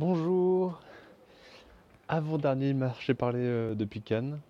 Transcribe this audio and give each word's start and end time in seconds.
Bonjour. 0.00 0.80
Avant-dernier 2.08 2.72
marché 2.72 3.12
parlé 3.12 3.40
euh, 3.40 3.74
depuis 3.74 4.00
Cannes. 4.00 4.40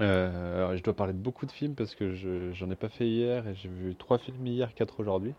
Euh, 0.00 0.56
alors, 0.56 0.74
je 0.78 0.82
dois 0.82 0.94
parler 0.94 1.12
de 1.12 1.18
beaucoup 1.18 1.44
de 1.44 1.52
films 1.52 1.74
parce 1.74 1.94
que 1.94 2.14
je- 2.14 2.50
j'en 2.54 2.70
ai 2.70 2.74
pas 2.74 2.88
fait 2.88 3.06
hier 3.06 3.46
et 3.46 3.54
j'ai 3.54 3.68
vu 3.68 3.94
trois 3.94 4.16
films 4.16 4.46
hier, 4.46 4.72
quatre 4.72 4.98
aujourd'hui, 4.98 5.34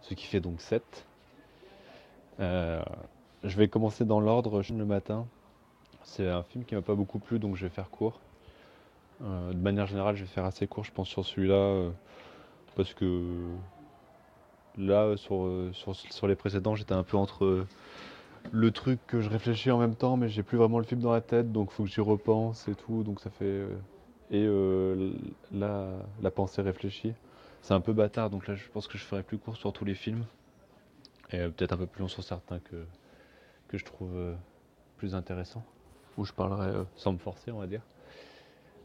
ce 0.00 0.14
qui 0.14 0.24
fait 0.24 0.40
donc 0.40 0.62
sept. 0.62 1.04
Euh, 2.40 2.82
je 3.44 3.54
vais 3.58 3.68
commencer 3.68 4.06
dans 4.06 4.18
l'ordre 4.18 4.62
le 4.66 4.86
matin. 4.86 5.26
C'est 6.02 6.26
un 6.26 6.42
film 6.42 6.64
qui 6.64 6.74
m'a 6.74 6.80
pas 6.80 6.94
beaucoup 6.94 7.18
plu 7.18 7.38
donc 7.38 7.56
je 7.56 7.66
vais 7.66 7.74
faire 7.74 7.90
court. 7.90 8.18
Euh, 9.22 9.52
de 9.52 9.58
manière 9.58 9.86
générale, 9.86 10.16
je 10.16 10.22
vais 10.22 10.30
faire 10.30 10.46
assez 10.46 10.66
court, 10.66 10.84
je 10.84 10.92
pense, 10.92 11.08
sur 11.08 11.26
celui-là 11.26 11.90
parce 12.76 12.94
que 12.94 13.44
là, 14.78 15.16
sur 15.18 16.26
les 16.26 16.34
précédents, 16.34 16.74
j'étais 16.76 16.94
un 16.94 17.02
peu 17.02 17.18
entre 17.18 17.66
le 18.50 18.70
truc 18.70 19.00
que 19.06 19.20
je 19.20 19.30
réfléchis 19.30 19.70
en 19.70 19.78
même 19.78 19.94
temps, 19.94 20.16
mais 20.16 20.28
j'ai 20.28 20.42
plus 20.42 20.58
vraiment 20.58 20.78
le 20.78 20.84
film 20.84 21.00
dans 21.00 21.12
la 21.12 21.20
tête, 21.20 21.52
donc 21.52 21.70
faut 21.70 21.84
que 21.84 21.90
j'y 21.90 22.00
repense 22.00 22.68
et 22.68 22.74
tout, 22.74 23.02
donc 23.02 23.20
ça 23.20 23.30
fait 23.30 23.44
euh, 23.44 23.68
et 24.30 24.44
euh, 24.44 25.12
la, 25.52 25.90
la 26.20 26.30
pensée 26.30 26.62
réfléchie. 26.62 27.14
C'est 27.62 27.74
un 27.74 27.80
peu 27.80 27.92
bâtard, 27.92 28.30
donc 28.30 28.48
là 28.48 28.54
je 28.54 28.68
pense 28.68 28.88
que 28.88 28.98
je 28.98 29.04
ferai 29.04 29.22
plus 29.22 29.38
court 29.38 29.56
sur 29.56 29.72
tous 29.72 29.84
les 29.84 29.94
films 29.94 30.24
et 31.30 31.38
euh, 31.38 31.48
peut-être 31.48 31.72
un 31.72 31.76
peu 31.76 31.86
plus 31.86 32.00
long 32.00 32.08
sur 32.08 32.24
certains 32.24 32.58
que 32.58 32.84
que 33.68 33.78
je 33.78 33.84
trouve 33.84 34.14
euh, 34.16 34.34
plus 34.98 35.14
intéressants, 35.14 35.64
où 36.18 36.24
je 36.24 36.32
parlerai 36.32 36.72
sans 36.96 37.12
me 37.12 37.18
forcer, 37.18 37.50
on 37.52 37.58
va 37.58 37.66
dire. 37.66 37.82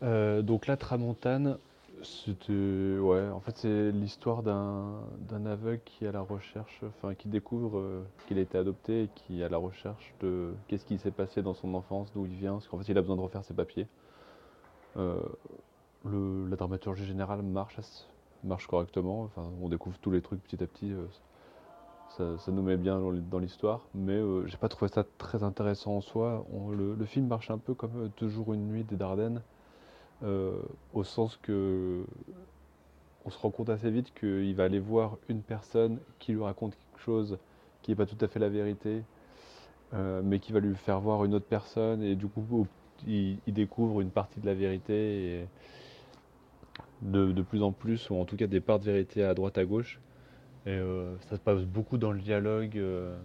Donc 0.02 0.68
là, 0.68 0.78
Tramontane, 0.78 1.58
c'était 2.04 2.98
ouais, 3.00 3.30
en 3.30 3.40
fait 3.40 3.58
c'est 3.58 3.92
l'histoire 3.92 4.44
d'un 4.44 5.46
aveugle 5.46 5.82
qui 5.86 6.06
à 6.06 6.12
la 6.12 6.22
recherche, 6.22 6.82
enfin 6.84 7.16
qui 7.16 7.28
découvre 7.28 7.80
euh, 7.80 8.04
qu'il 8.28 8.38
a 8.38 8.42
été 8.42 8.58
adopté 8.58 9.04
et 9.04 9.10
qui 9.16 9.42
est 9.42 9.44
à 9.44 9.50
la 9.50 9.58
recherche 9.58 10.14
de 10.22 10.54
qu'est-ce 10.68 10.86
qui 10.86 10.98
s'est 10.98 11.12
passé 11.12 11.42
dans 11.42 11.54
son 11.54 11.74
enfance, 11.74 12.12
d'où 12.14 12.26
il 12.26 12.36
vient, 12.36 12.54
parce 12.54 12.68
qu'en 12.68 12.78
fait 12.78 12.92
il 12.92 12.98
a 12.98 13.02
besoin 13.02 13.16
de 13.16 13.22
refaire 13.22 13.44
ses 13.44 13.54
papiers. 13.54 13.88
Euh, 14.98 15.22
le- 16.06 16.48
la 16.48 16.56
dramaturgie 16.56 17.06
générale 17.06 17.42
marche, 17.42 17.78
marche 18.44 18.68
correctement, 18.68 19.24
enfin 19.24 19.44
on 19.62 19.70
découvre 19.70 19.98
tous 20.00 20.12
les 20.12 20.22
trucs 20.22 20.44
petit 20.44 20.62
à 20.64 20.68
petit, 20.68 20.92
euh, 20.92 21.06
ça, 22.38 22.52
nous 22.52 22.64
met 22.64 22.78
bien 22.78 23.00
dans 23.00 23.40
l'histoire, 23.40 23.82
mais 23.94 24.20
j'ai 24.46 24.58
pas 24.58 24.70
trouvé 24.70 24.90
ça 24.90 25.04
très 25.18 25.44
intéressant 25.44 25.98
en 25.98 26.02
soi. 26.02 26.46
Le, 26.72 26.96
le 26.96 27.06
film 27.06 27.28
marche 27.28 27.52
un 27.52 27.60
peu 27.60 27.76
comme 27.76 28.10
Toujours 28.16 28.54
une 28.54 28.68
nuit 28.68 28.84
des 28.84 28.96
Dardennes 28.96 29.42
au 30.24 31.04
sens 31.04 31.38
que 31.42 32.04
on 33.28 33.30
se 33.30 33.38
rend 33.40 33.52
compte 33.52 33.70
assez 33.70 33.92
vite 33.92 34.14
qu'il 34.18 34.56
va 34.56 34.64
aller 34.64 34.80
voir 34.80 35.18
une 35.28 35.42
personne 35.42 36.00
qui 36.18 36.32
lui 36.32 36.42
raconte 36.42 36.76
quelque 36.76 37.04
chose 37.04 37.38
qui 37.82 37.92
n'est 37.92 37.96
pas 37.96 38.06
tout 38.06 38.18
à 38.20 38.28
fait 38.28 38.40
la 38.40 38.50
vérité, 38.50 39.02
euh, 39.94 40.22
mais 40.24 40.40
qui 40.40 40.52
va 40.52 40.60
lui 40.60 40.76
faire 40.76 41.00
voir 41.00 41.24
une 41.26 41.34
autre 41.34 41.46
personne, 41.46 42.04
et 42.04 42.16
du 42.16 42.28
coup, 42.28 42.68
il, 43.06 43.40
découvre 43.48 44.02
une 44.02 44.10
partie 44.10 44.40
de 44.40 44.46
la 44.46 44.54
vérité, 44.54 45.40
et 45.42 45.48
de, 47.02 47.42
plus 47.42 47.64
en 47.64 47.72
plus, 47.72 48.10
ou 48.10 48.16
en 48.16 48.26
tout 48.26 48.36
cas 48.36 48.48
des 48.48 48.60
parts 48.60 48.80
de 48.80 48.86
vérité 48.86 49.24
à 49.24 49.34
droite 49.34 49.58
à 49.58 49.66
gauche. 49.66 50.00
Et 50.66 50.72
euh, 50.72 51.18
ça 51.30 51.38
se 51.38 51.42
passe 51.42 51.64
beaucoup 51.64 51.98
dans 51.98 52.12
le 52.12 52.20
dialogue, 52.20 52.78
euh, 52.78 53.18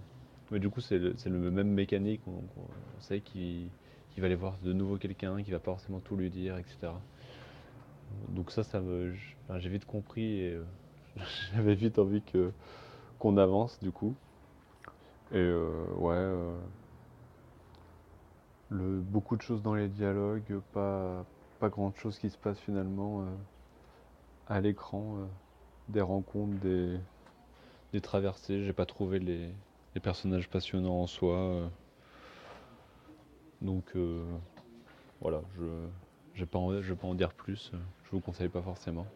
mais 0.51 0.61
du 0.61 0.69
coup, 0.69 0.81
c'est 0.81 0.99
le, 0.99 1.15
c'est 1.17 1.31
le 1.31 1.51
même 1.51 1.71
mécanique. 1.71 2.21
On, 2.29 2.43
on 2.61 3.01
sait 3.01 3.21
qu'il 3.21 3.69
qu'il 4.13 4.21
va 4.21 4.27
aller 4.27 4.35
voir 4.35 4.59
de 4.63 4.73
nouveau 4.73 4.97
quelqu'un, 4.97 5.43
qui 5.43 5.51
va 5.51 5.59
pas 5.59 5.73
forcément 5.73 6.01
tout 6.01 6.17
lui 6.17 6.31
dire, 6.31 6.59
etc. 6.59 6.93
Donc 8.29 8.51
ça, 8.51 8.63
ça 8.63 8.81
me, 8.81 9.15
j'ai 9.59 9.69
vite 9.69 9.87
compris 9.87 10.41
et 10.41 10.53
euh, 10.53 10.65
j'avais 11.55 11.75
vite 11.75 11.99
envie 11.99 12.23
que 12.23 12.53
qu'on 13.19 13.37
avance 13.37 13.79
du 13.81 13.91
coup. 13.91 14.15
Et 15.33 15.37
euh, 15.37 15.87
ouais, 15.97 16.15
euh, 16.15 16.61
beaucoup 18.71 19.37
de 19.37 19.43
choses 19.43 19.63
dans 19.63 19.75
les 19.75 19.89
dialogues, 19.89 20.61
pas 20.73 21.25
pas 21.59 21.69
grand 21.69 21.95
chose 21.97 22.19
qui 22.19 22.29
se 22.29 22.37
passe 22.37 22.59
finalement 22.59 23.25
à 24.49 24.61
l'écran, 24.61 25.19
des 25.89 26.01
rencontres, 26.01 26.59
des, 26.59 26.99
des 27.93 28.01
traversées. 28.01 28.65
J'ai 28.65 28.73
pas 28.73 28.85
trouvé 28.85 29.21
les, 29.21 29.49
les 29.95 30.01
personnages 30.01 30.49
passionnants 30.51 31.03
en 31.03 31.07
soi. 31.07 31.71
Donc 33.63 33.85
euh, 33.97 34.25
voilà, 35.21 35.41
je 35.57 35.65
je 36.35 36.41
vais 36.41 36.47
pas 36.47 37.07
en 37.07 37.15
dire 37.15 37.33
plus. 37.33 37.73
Je 38.05 38.11
vous 38.11 38.21
conseille 38.21 38.49
pas 38.49 38.63
forcément. 38.63 39.07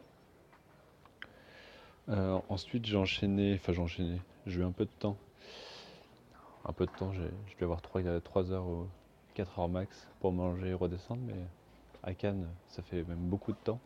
Euh, 2.09 2.39
ensuite, 2.49 2.85
j'ai 2.87 2.97
enchaîné, 2.97 3.55
enfin 3.55 3.73
j'ai 3.73 3.81
enchaîné, 3.81 4.21
j'ai 4.47 4.61
eu 4.61 4.65
un 4.65 4.71
peu 4.71 4.85
de 4.85 4.91
temps. 4.99 5.17
Un 6.65 6.73
peu 6.73 6.87
de 6.87 6.91
temps, 6.93 7.13
j'ai, 7.13 7.31
je 7.47 7.57
vais 7.57 7.65
avoir 7.65 7.81
3, 7.81 8.53
heures 8.53 8.67
ou 8.67 8.87
4 9.35 9.59
heures 9.59 9.69
max 9.69 10.09
pour 10.21 10.33
manger 10.33 10.69
et 10.69 10.75
redescendre, 10.75 11.23
mais 11.27 11.35
à 12.03 12.15
Cannes, 12.15 12.47
ça 12.69 12.83
fait 12.83 13.03
même 13.05 13.19
beaucoup 13.19 13.53
de 13.53 13.59
temps. 13.59 13.81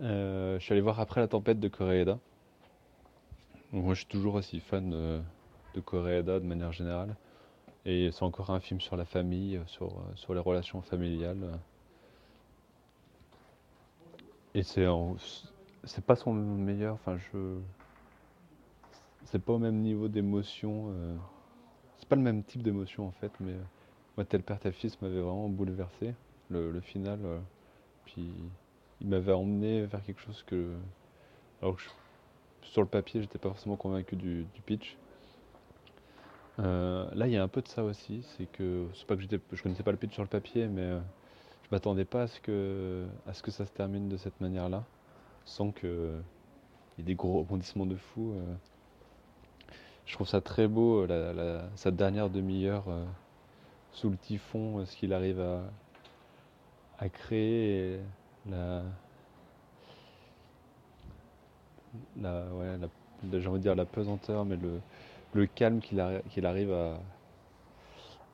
Euh, 0.00 0.58
je 0.58 0.64
suis 0.64 0.72
allé 0.72 0.80
voir 0.80 0.98
Après 1.00 1.20
la 1.20 1.28
tempête 1.28 1.60
de. 1.60 1.68
Donc 1.68 2.20
moi, 3.72 3.94
je 3.94 4.00
suis 4.00 4.08
toujours 4.08 4.34
aussi 4.34 4.60
fan 4.60 4.90
de 4.90 5.80
Koreeda 5.80 6.40
de 6.40 6.46
manière 6.46 6.72
générale. 6.72 7.14
Et 7.84 8.10
c'est 8.12 8.22
encore 8.22 8.50
un 8.50 8.60
film 8.60 8.80
sur 8.80 8.96
la 8.96 9.04
famille, 9.04 9.56
euh, 9.56 9.66
sur, 9.66 9.88
euh, 9.88 10.14
sur 10.14 10.34
les 10.34 10.40
relations 10.40 10.82
familiales. 10.82 11.58
Et 14.54 14.62
c'est 14.62 14.86
c'est 15.84 16.04
pas 16.04 16.14
son 16.14 16.32
meilleur, 16.34 16.94
enfin 16.94 17.16
je 17.16 17.58
c'est 19.24 19.40
pas 19.42 19.54
au 19.54 19.58
même 19.58 19.80
niveau 19.80 20.08
d'émotion, 20.08 20.90
euh, 20.90 21.16
c'est 21.98 22.08
pas 22.08 22.16
le 22.16 22.22
même 22.22 22.44
type 22.44 22.62
d'émotion 22.62 23.06
en 23.06 23.12
fait, 23.12 23.32
mais 23.40 23.54
moi 24.16 24.26
tel 24.26 24.42
père 24.42 24.60
tel 24.60 24.74
fils 24.74 25.00
m'avait 25.00 25.20
vraiment 25.20 25.48
bouleversé, 25.48 26.14
le, 26.50 26.80
final, 26.80 27.18
puis 28.04 28.30
il 29.00 29.08
m'avait 29.08 29.32
emmené 29.32 29.86
vers 29.86 30.02
quelque 30.04 30.20
chose 30.20 30.42
que, 30.42 30.76
alors 31.62 31.76
que 31.76 31.82
sur 32.62 32.82
le 32.82 32.88
papier 32.88 33.22
j'étais 33.22 33.38
pas 33.38 33.48
forcément 33.48 33.76
convaincu 33.76 34.16
du 34.16 34.46
pitch. 34.66 34.98
Euh, 36.58 37.08
là 37.14 37.26
il 37.26 37.32
y 37.32 37.36
a 37.36 37.42
un 37.42 37.48
peu 37.48 37.62
de 37.62 37.68
ça 37.68 37.82
aussi, 37.82 38.22
c'est 38.36 38.46
que 38.46 38.86
c'est 38.94 39.06
pas 39.06 39.16
que 39.16 39.22
je 39.22 39.62
connaissais 39.62 39.82
pas 39.82 39.90
le 39.92 39.96
pitch 39.96 40.12
sur 40.12 40.22
le 40.22 40.28
papier, 40.28 40.66
mais 40.68 40.82
euh, 40.82 41.00
je 41.64 41.68
m'attendais 41.72 42.04
pas 42.04 42.22
à 42.22 42.26
ce 42.28 42.40
que 42.40 43.06
à 43.26 43.34
ce 43.34 43.42
que 43.42 43.50
ça 43.50 43.66
se 43.66 43.72
termine 43.72 44.08
de 44.08 44.16
cette 44.18 44.40
manière-là 44.40 44.84
sans 45.46 45.72
que 45.72 46.20
il 46.98 47.02
y 47.02 47.02
ait 47.02 47.06
des 47.06 47.16
gros 47.16 47.40
rebondissements 47.40 47.86
de 47.86 47.96
fou. 47.96 48.32
euh. 48.34 48.54
Je 50.06 50.14
trouve 50.14 50.28
ça 50.28 50.40
très 50.40 50.68
beau, 50.68 51.06
euh, 51.08 51.62
sa 51.76 51.90
dernière 51.90 52.28
demi-heure 52.30 52.84
sous 53.92 54.10
le 54.10 54.16
typhon, 54.16 54.84
ce 54.86 54.96
qu'il 54.96 55.12
arrive 55.12 55.40
à, 55.40 55.62
à 56.98 57.08
créer, 57.08 58.00
la, 58.46 58.82
ouais, 62.54 62.78
la- 62.78 63.40
j'ai 63.40 63.46
envie 63.48 63.58
de 63.58 63.62
dire 63.62 63.74
la 63.74 63.84
pesanteur, 63.84 64.44
mais 64.44 64.56
le, 64.56 64.80
le 65.32 65.46
calme 65.46 65.80
qu'il 65.80 65.98
arri- 65.98 66.22
qu'il 66.30 66.46
arrive 66.46 66.72
à, 66.72 66.98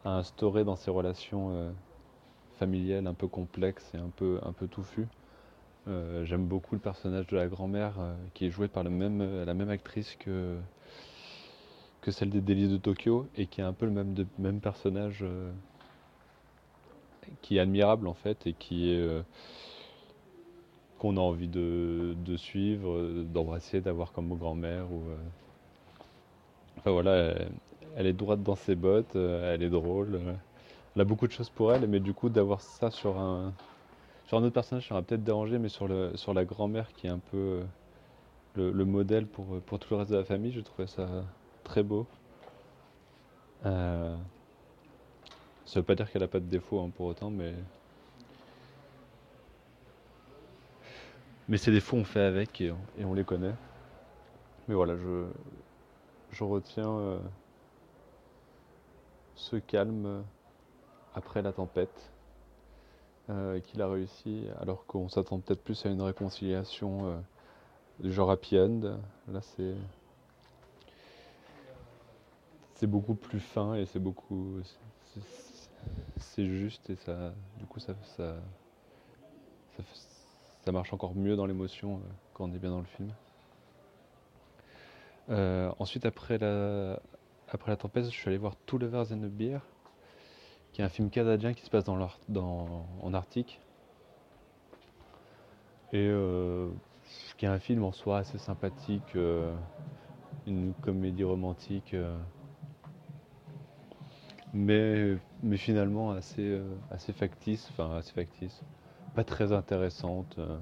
instaurer 0.05 0.65
dans 0.65 0.77
ses 0.77 0.91
relations 0.91 1.51
euh, 1.53 1.71
familiales 2.59 3.07
un 3.07 3.15
peu 3.15 3.29
complexes 3.29 3.91
et 3.95 3.99
un 3.99 4.11
peu, 4.17 4.41
un 4.43 4.53
peu 4.53 4.67
touffues. 4.67 5.09
Euh, 5.87 6.25
j'aime 6.25 6.47
beaucoup 6.47 6.75
le 6.75 6.81
personnage 6.81 7.27
de 7.27 7.37
la 7.37 7.47
grand-mère 7.47 7.95
euh, 7.99 8.15
qui 8.35 8.47
est 8.47 8.51
joué 8.51 8.69
par 8.69 8.85
même, 8.85 9.45
la 9.45 9.55
même 9.55 9.71
actrice 9.71 10.17
que, 10.17 10.59
que 12.01 12.11
celle 12.11 12.31
des 12.31 12.41
Délices 12.41 12.71
de 12.71 12.79
Tokyo 12.79 13.29
et 13.37 13.47
qui 13.47 13.61
est 13.61 13.65
un 13.65 13.73
peu 13.73 13.87
le 13.87 13.93
même, 13.93 14.15
même 14.39 14.61
personnage 14.61 15.25
qui 17.43 17.59
est 17.59 17.61
admirable 17.61 18.09
en 18.09 18.15
fait 18.15 18.47
et 18.47 18.55
qui 18.55 18.91
est 18.91 19.23
qu'on 20.99 21.17
a 21.17 21.21
envie 21.21 21.49
de, 21.49 22.17
suivre, 22.37 23.23
d'embrasser, 23.23 23.81
d'avoir 23.81 24.13
comme 24.13 24.37
grand-mère 24.37 24.87
voilà, 26.91 27.35
elle, 27.97 28.07
est 28.07 28.13
droite 28.13 28.43
dans 28.43 28.55
ses 28.57 28.75
bottes, 28.75 29.17
euh, 29.17 29.55
elle 29.55 29.63
est 29.63 29.71
drôle, 29.71 30.21
elle 30.95 31.03
a 31.03 31.05
beaucoup 31.05 31.27
de 31.27 31.33
choses 31.33 31.51
pour 31.51 31.73
elle, 31.73 31.87
mais 31.89 32.01
du 32.01 32.15
coup 32.15 32.29
d'avoir 32.29 32.61
ça 32.61 32.91
sur 32.91 33.19
un 33.19 33.53
sur 34.27 34.39
un 34.39 34.43
autre 34.43 34.55
personnage, 34.55 34.89
ça 34.89 34.95
m'a 34.95 35.03
peut-être 35.03 35.25
dérangé, 35.25 35.59
mais 35.59 35.71
sur 35.71 35.89
le 35.89 36.17
sur 36.17 36.35
la 36.35 36.45
grand-mère 36.45 36.93
qui 36.95 37.07
est 37.07 37.11
un 37.11 37.19
peu 37.19 37.37
euh, 37.37 37.65
le, 38.57 38.73
le 38.73 38.85
modèle 38.85 39.27
pour, 39.27 39.55
euh, 39.55 39.61
pour 39.61 39.79
tout 39.79 39.95
le 39.95 39.99
reste 40.01 40.11
de 40.11 40.17
la 40.17 40.25
famille, 40.25 40.53
je 40.53 40.61
trouvais 40.61 40.87
ça 40.89 41.25
très 41.65 41.83
beau. 41.83 42.07
Euh, 43.67 44.17
ça 45.65 45.81
veut 45.81 45.85
pas 45.87 45.95
dire 45.95 46.11
qu'elle 46.11 46.23
a 46.23 46.29
pas 46.29 46.41
de 46.41 46.47
défauts 46.47 46.81
hein, 46.81 46.91
pour 46.91 47.07
autant, 47.07 47.31
mais 47.31 47.55
mais 51.49 51.57
ces 51.59 51.71
défauts 51.73 51.97
on 51.97 52.05
fait 52.05 52.21
avec 52.21 52.61
et, 52.61 52.73
et 52.99 53.05
on 53.05 53.15
les 53.15 53.25
connaît. 53.25 53.55
Mais 54.69 54.75
voilà, 54.75 54.97
je 54.97 55.27
je 56.31 56.45
retiens 56.45 56.91
euh, 56.91 57.19
ce 59.35 59.57
calme 59.57 60.07
euh, 60.07 60.23
après 61.15 61.43
la 61.43 61.53
tempête 61.53 62.11
euh, 63.31 63.61
qu'il 63.61 63.83
a 63.83 63.89
réussi, 63.89 64.47
alors 64.61 64.87
qu'on 64.87 65.09
s'attend 65.09 65.41
peut-être 65.41 65.63
plus 65.63 65.85
à 65.85 65.91
une 65.91 66.03
réconciliation 66.03 67.23
du 67.99 68.13
genre 68.13 68.31
happy 68.31 68.59
end. 68.59 68.99
Là, 69.31 69.41
c'est 72.75 72.87
beaucoup 72.87 73.15
plus 73.15 73.41
fin 73.41 73.75
et 73.75 73.85
c'est 73.87 73.99
beaucoup. 73.99 74.61
C'est 76.19 76.47
juste 76.47 76.89
et 76.89 76.97
ça. 76.97 77.35
Du 77.59 77.67
coup, 77.67 77.81
ça, 77.81 77.95
ça, 78.17 78.37
ça, 80.65 80.73
marche 80.73 80.93
encore 80.93 81.15
mieux 81.15 81.37
dans 81.37 81.47
l'émotion 81.47 82.01
quand 82.33 82.45
on 82.45 82.55
est 82.55 82.59
bien 82.59 82.71
dans 82.71 82.81
le 82.81 82.87
film. 82.87 83.13
Euh, 85.31 85.71
ensuite, 85.79 86.07
après 86.07 86.39
la, 86.39 87.01
après 87.49 87.71
la 87.71 87.77
tempête, 87.77 88.05
je 88.05 88.11
suis 88.11 88.29
allé 88.29 88.39
voir 88.39 88.55
Two 88.67 88.79
Lovers 88.79 89.13
and 89.13 89.23
a 89.23 89.29
Beer, 89.29 89.61
qui 90.73 90.81
est 90.81 90.85
un 90.85 90.89
film 90.89 91.11
canadien 91.11 91.55
qui 91.55 91.65
se 91.65 91.71
passe 91.71 91.85
dans, 91.85 91.99
dans 92.29 92.87
en 93.03 93.15
Arctique. 93.15 93.61
Et 95.93 96.07
euh, 96.07 96.69
qui 97.37 97.47
est 97.47 97.49
un 97.49 97.59
film 97.59 97.85
en 97.85 97.93
soi 97.93 98.19
assez 98.19 98.39
sympathique, 98.39 99.17
une 100.47 100.75
comédie 100.83 101.25
romantique 101.25 101.95
mais, 104.53 105.17
mais 105.43 105.57
finalement 105.57 106.13
assez, 106.13 106.43
euh, 106.43 106.75
assez 106.91 107.13
factice, 107.13 107.69
enfin 107.71 107.97
assez 107.97 108.13
factice, 108.13 108.63
pas 109.15 109.25
très 109.25 109.53
intéressante, 109.53 110.37
euh, 110.39 110.59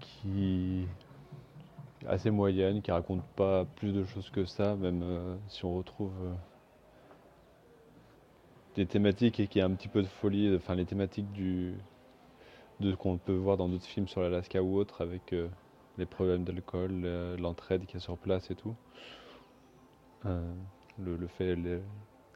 qui 0.00 0.86
assez 2.08 2.30
moyenne, 2.30 2.82
qui 2.82 2.90
raconte 2.90 3.22
pas 3.36 3.64
plus 3.76 3.92
de 3.92 4.04
choses 4.04 4.30
que 4.30 4.44
ça, 4.44 4.76
même 4.76 5.02
euh, 5.02 5.36
si 5.48 5.64
on 5.64 5.76
retrouve 5.76 6.12
des 8.74 8.86
thématiques 8.86 9.38
et 9.40 9.46
qui 9.46 9.60
a 9.60 9.66
un 9.66 9.70
petit 9.74 9.88
peu 9.88 10.02
de 10.02 10.06
folie, 10.06 10.54
enfin 10.56 10.74
les 10.74 10.86
thématiques 10.86 11.30
du 11.32 11.74
de 12.80 12.94
qu'on 12.94 13.18
peut 13.18 13.34
voir 13.34 13.56
dans 13.56 13.68
d'autres 13.68 13.86
films 13.86 14.08
sur 14.08 14.22
l'Alaska 14.22 14.62
ou 14.62 14.76
autre 14.76 15.02
avec 15.02 15.34
les 15.98 16.06
problèmes 16.06 16.42
d'alcool, 16.42 17.06
l'entraide 17.38 17.86
qui 17.86 17.96
est 17.98 18.00
sur 18.00 18.16
place 18.16 18.50
et 18.50 18.56
tout 18.56 18.74
le, 20.98 21.26
fait, 21.26 21.56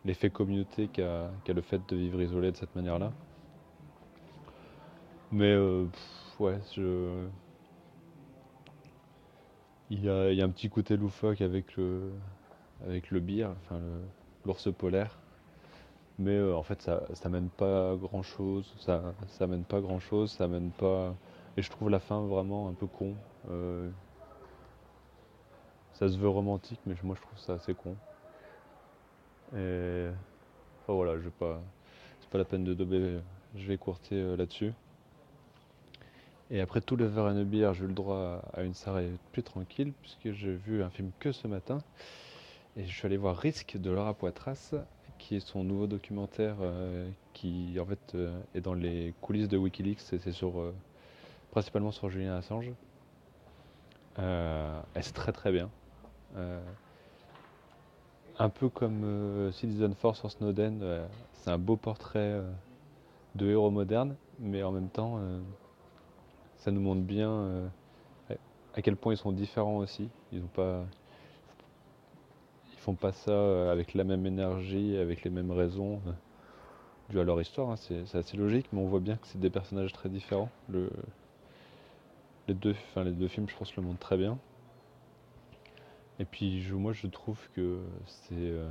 l'effet 0.05 0.31
communauté 0.31 0.89
qu'a 0.89 1.31
le 1.47 1.63
fait 1.63 1.81
de 1.89 1.97
vivre 1.97 2.21
isolé 2.21 2.53
de 2.53 2.57
cette 2.57 2.75
manière-là. 2.75 3.13
Mais 5.33 5.53
euh, 5.53 5.87
ouais, 6.39 6.59
je... 6.75 7.27
il, 9.91 10.05
y 10.05 10.11
a, 10.11 10.45
un 10.45 10.51
petit 10.51 10.69
côté 10.69 10.97
loufoque 10.97 11.41
avec 11.41 11.77
le, 11.77 12.11
avec 12.87 13.11
le 13.11 13.21
beer, 13.21 13.51
enfin 13.63 13.81
l'ours 14.45 14.73
polaire. 14.73 15.19
Mais 16.19 16.37
euh, 16.37 16.57
en 16.57 16.63
fait, 16.63 16.81
ça, 16.81 17.03
ça 17.15 17.29
mène 17.29 17.51
pas 17.51 17.95
grand 17.97 18.23
chose. 18.23 18.75
Ça, 18.79 19.03
ça 19.29 19.47
mène 19.47 19.65
pas 19.65 19.81
grand 19.81 20.01
chose. 20.01 20.33
Ça 20.33 20.49
mène 20.49 20.71
pas. 20.71 21.15
Et 21.57 21.63
je 21.63 21.71
trouve 21.71 21.91
la 21.91 22.01
fin 22.01 22.21
vraiment 22.23 22.69
un 22.69 22.73
peu 22.73 22.87
con. 22.87 23.15
Euh, 23.51 23.91
ça 25.95 26.09
se 26.09 26.19
veut 26.19 26.29
romantique, 26.29 26.81
mais 26.87 26.95
moi 27.03 27.17
je 27.17 27.23
trouve 27.23 27.39
ça 27.39 27.55
assez 27.55 27.75
con. 27.75 27.97
Et 29.57 30.09
voilà, 30.89 31.17
je 31.17 31.23
vais 31.23 31.31
pas, 31.31 31.61
c'est 32.21 32.29
pas 32.31 32.39
la 32.39 32.45
peine 32.45 32.65
de 32.65 32.75
dober, 32.75 33.19
je 33.55 33.67
vais 33.67 33.79
courter 33.79 34.17
euh, 34.17 34.37
là-dessus. 34.37 34.73
Et 36.51 36.61
après 36.61 36.81
tout 36.81 36.97
le 36.97 37.07
verre 37.07 37.37
et 37.37 37.45
bière, 37.45 37.75
j'ai 37.75 37.85
eu 37.85 37.89
le 37.89 37.95
droit 37.95 38.43
à 38.53 38.63
une 38.63 38.75
soirée 38.75 39.11
plus 39.33 39.43
tranquille 39.43 39.93
puisque 40.01 40.33
j'ai 40.33 40.55
vu 40.55 40.83
un 40.83 40.91
film 40.91 41.11
que 41.19 41.33
ce 41.33 41.49
matin. 41.49 41.79
Et 42.77 42.85
je 42.85 42.93
suis 42.93 43.07
allé 43.07 43.17
voir 43.17 43.37
Risque 43.37 43.77
de 43.77 43.91
Laura 43.91 44.15
Poitras, 44.15 44.75
qui 45.19 45.37
est 45.37 45.41
son 45.41 45.65
nouveau 45.65 45.87
documentaire 45.87 46.57
euh, 46.61 47.09
qui 47.33 47.79
en 47.81 47.87
fait 47.87 48.15
euh, 48.15 48.39
est 48.55 48.61
dans 48.61 48.75
les 48.75 49.15
coulisses 49.21 49.49
de 49.49 49.57
Wikileaks 49.57 50.01
c'est 50.01 50.31
sur 50.31 50.73
principalement 51.51 51.91
sur 51.91 52.11
Julien 52.11 52.37
Assange. 52.37 52.71
et 54.19 55.03
c'est 55.03 55.15
très 55.15 55.33
très 55.33 55.53
bien 55.53 55.71
un 58.39 58.49
peu 58.49 58.69
comme 58.69 59.03
euh, 59.05 59.53
Citizen 59.53 59.95
Force 59.95 60.19
sur 60.19 60.31
Snowden, 60.31 60.81
euh, 60.83 61.07
c'est 61.33 61.51
un 61.51 61.59
beau 61.59 61.77
portrait 61.77 62.19
euh, 62.19 62.51
de 63.35 63.49
héros 63.49 63.71
modernes, 63.71 64.17
mais 64.39 64.63
en 64.63 64.73
même 64.73 64.89
temps, 64.89 65.19
ça 66.59 66.71
nous 66.71 66.81
montre 66.81 67.03
bien 67.03 67.71
à 68.77 68.83
quel 68.83 68.97
point 68.97 69.15
ils 69.15 69.17
sont 69.17 69.33
différents 69.33 69.79
aussi. 69.79 70.09
Ils 70.33 70.43
ont 70.43 70.51
pas, 70.55 70.85
ils 72.73 72.79
font 72.79 72.95
pas 72.95 73.13
ça 73.13 73.73
avec 73.73 73.95
la 73.95 74.05
même 74.05 74.27
énergie, 74.27 74.97
avec 74.99 75.25
les 75.25 75.31
mêmes 75.31 75.51
raisons, 75.51 76.01
dû 77.09 77.19
à 77.19 77.25
leur 77.25 77.41
histoire. 77.41 77.71
Hein. 77.71 77.77
C'est 77.77 78.15
assez 78.15 78.37
logique, 78.37 78.67
mais 78.73 78.81
on 78.81 78.87
voit 78.87 79.01
bien 79.01 79.17
que 79.17 79.27
c'est 79.27 79.41
des 79.41 79.51
personnages 79.51 79.93
très 79.93 80.09
différents. 80.09 80.51
les 80.69 82.55
deux, 82.55 82.77
enfin 82.91 83.03
les 83.03 83.13
deux 83.13 83.29
films, 83.29 83.49
je 83.49 83.57
pense, 83.57 83.75
le 83.77 83.83
montrent 83.83 83.99
très 83.99 84.19
bien. 84.19 84.39
Et 86.19 86.25
puis 86.25 86.67
moi 86.73 86.93
je 86.93 87.07
trouve 87.07 87.39
que 87.55 87.81
c'est. 88.07 88.35
Euh, 88.35 88.71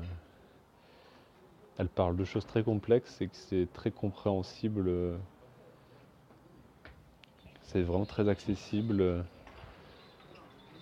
elle 1.77 1.89
parle 1.89 2.15
de 2.15 2.23
choses 2.23 2.45
très 2.45 2.63
complexes 2.63 3.21
et 3.21 3.27
que 3.27 3.35
c'est 3.35 3.67
très 3.73 3.91
compréhensible. 3.91 4.89
C'est 7.75 7.83
vraiment 7.83 8.05
très 8.05 8.29
accessible. 8.29 9.25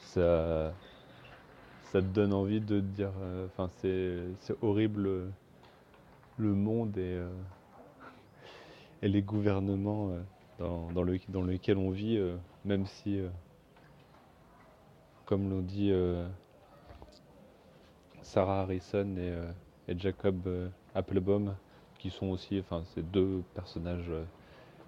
Ça, 0.02 0.72
ça 1.86 2.02
te 2.04 2.06
donne 2.06 2.32
envie 2.34 2.62
de 2.62 2.82
te 2.82 2.86
dire. 2.86 3.10
Euh, 3.20 3.48
enfin, 3.48 3.68
c'est 3.80 4.54
horrible 4.62 5.32
le 6.38 6.54
monde 6.54 6.96
et, 7.00 7.16
euh, 7.16 7.28
et 9.02 9.08
les 9.08 9.24
gouvernements 9.24 10.12
dans, 10.60 10.92
dans, 10.92 11.02
le, 11.02 11.18
dans 11.30 11.42
lesquels 11.42 11.80
on 11.80 11.90
vit, 11.90 12.22
même 12.64 12.86
si, 12.86 13.20
comme 15.26 15.50
l'ont 15.50 15.62
dit 15.62 15.92
Sarah 18.22 18.62
Harrison 18.62 19.16
et, 19.18 19.30
euh, 19.30 19.52
Jacob 19.98 20.48
euh, 20.48 20.70
Applebaum, 20.96 21.56
qui 22.00 22.10
sont 22.10 22.28
aussi, 22.28 22.60
enfin, 22.60 22.84
ces 22.94 23.02
deux 23.02 23.44
personnages 23.54 24.10
euh, 24.10 24.24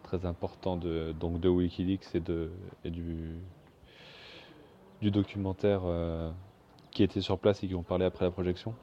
très 0.05 0.25
importants 0.25 0.77
de, 0.77 1.13
donc 1.19 1.39
de 1.39 1.49
Wikileaks 1.49 2.15
et, 2.15 2.19
de, 2.19 2.51
et 2.83 2.89
du, 2.89 3.35
du 5.01 5.11
documentaire 5.11 5.81
qui 6.91 7.03
était 7.03 7.21
sur 7.21 7.37
place 7.37 7.63
et 7.63 7.67
qui 7.67 7.75
ont 7.75 7.83
parlé 7.83 8.05
après 8.05 8.25
la 8.25 8.31
projection. 8.31 8.73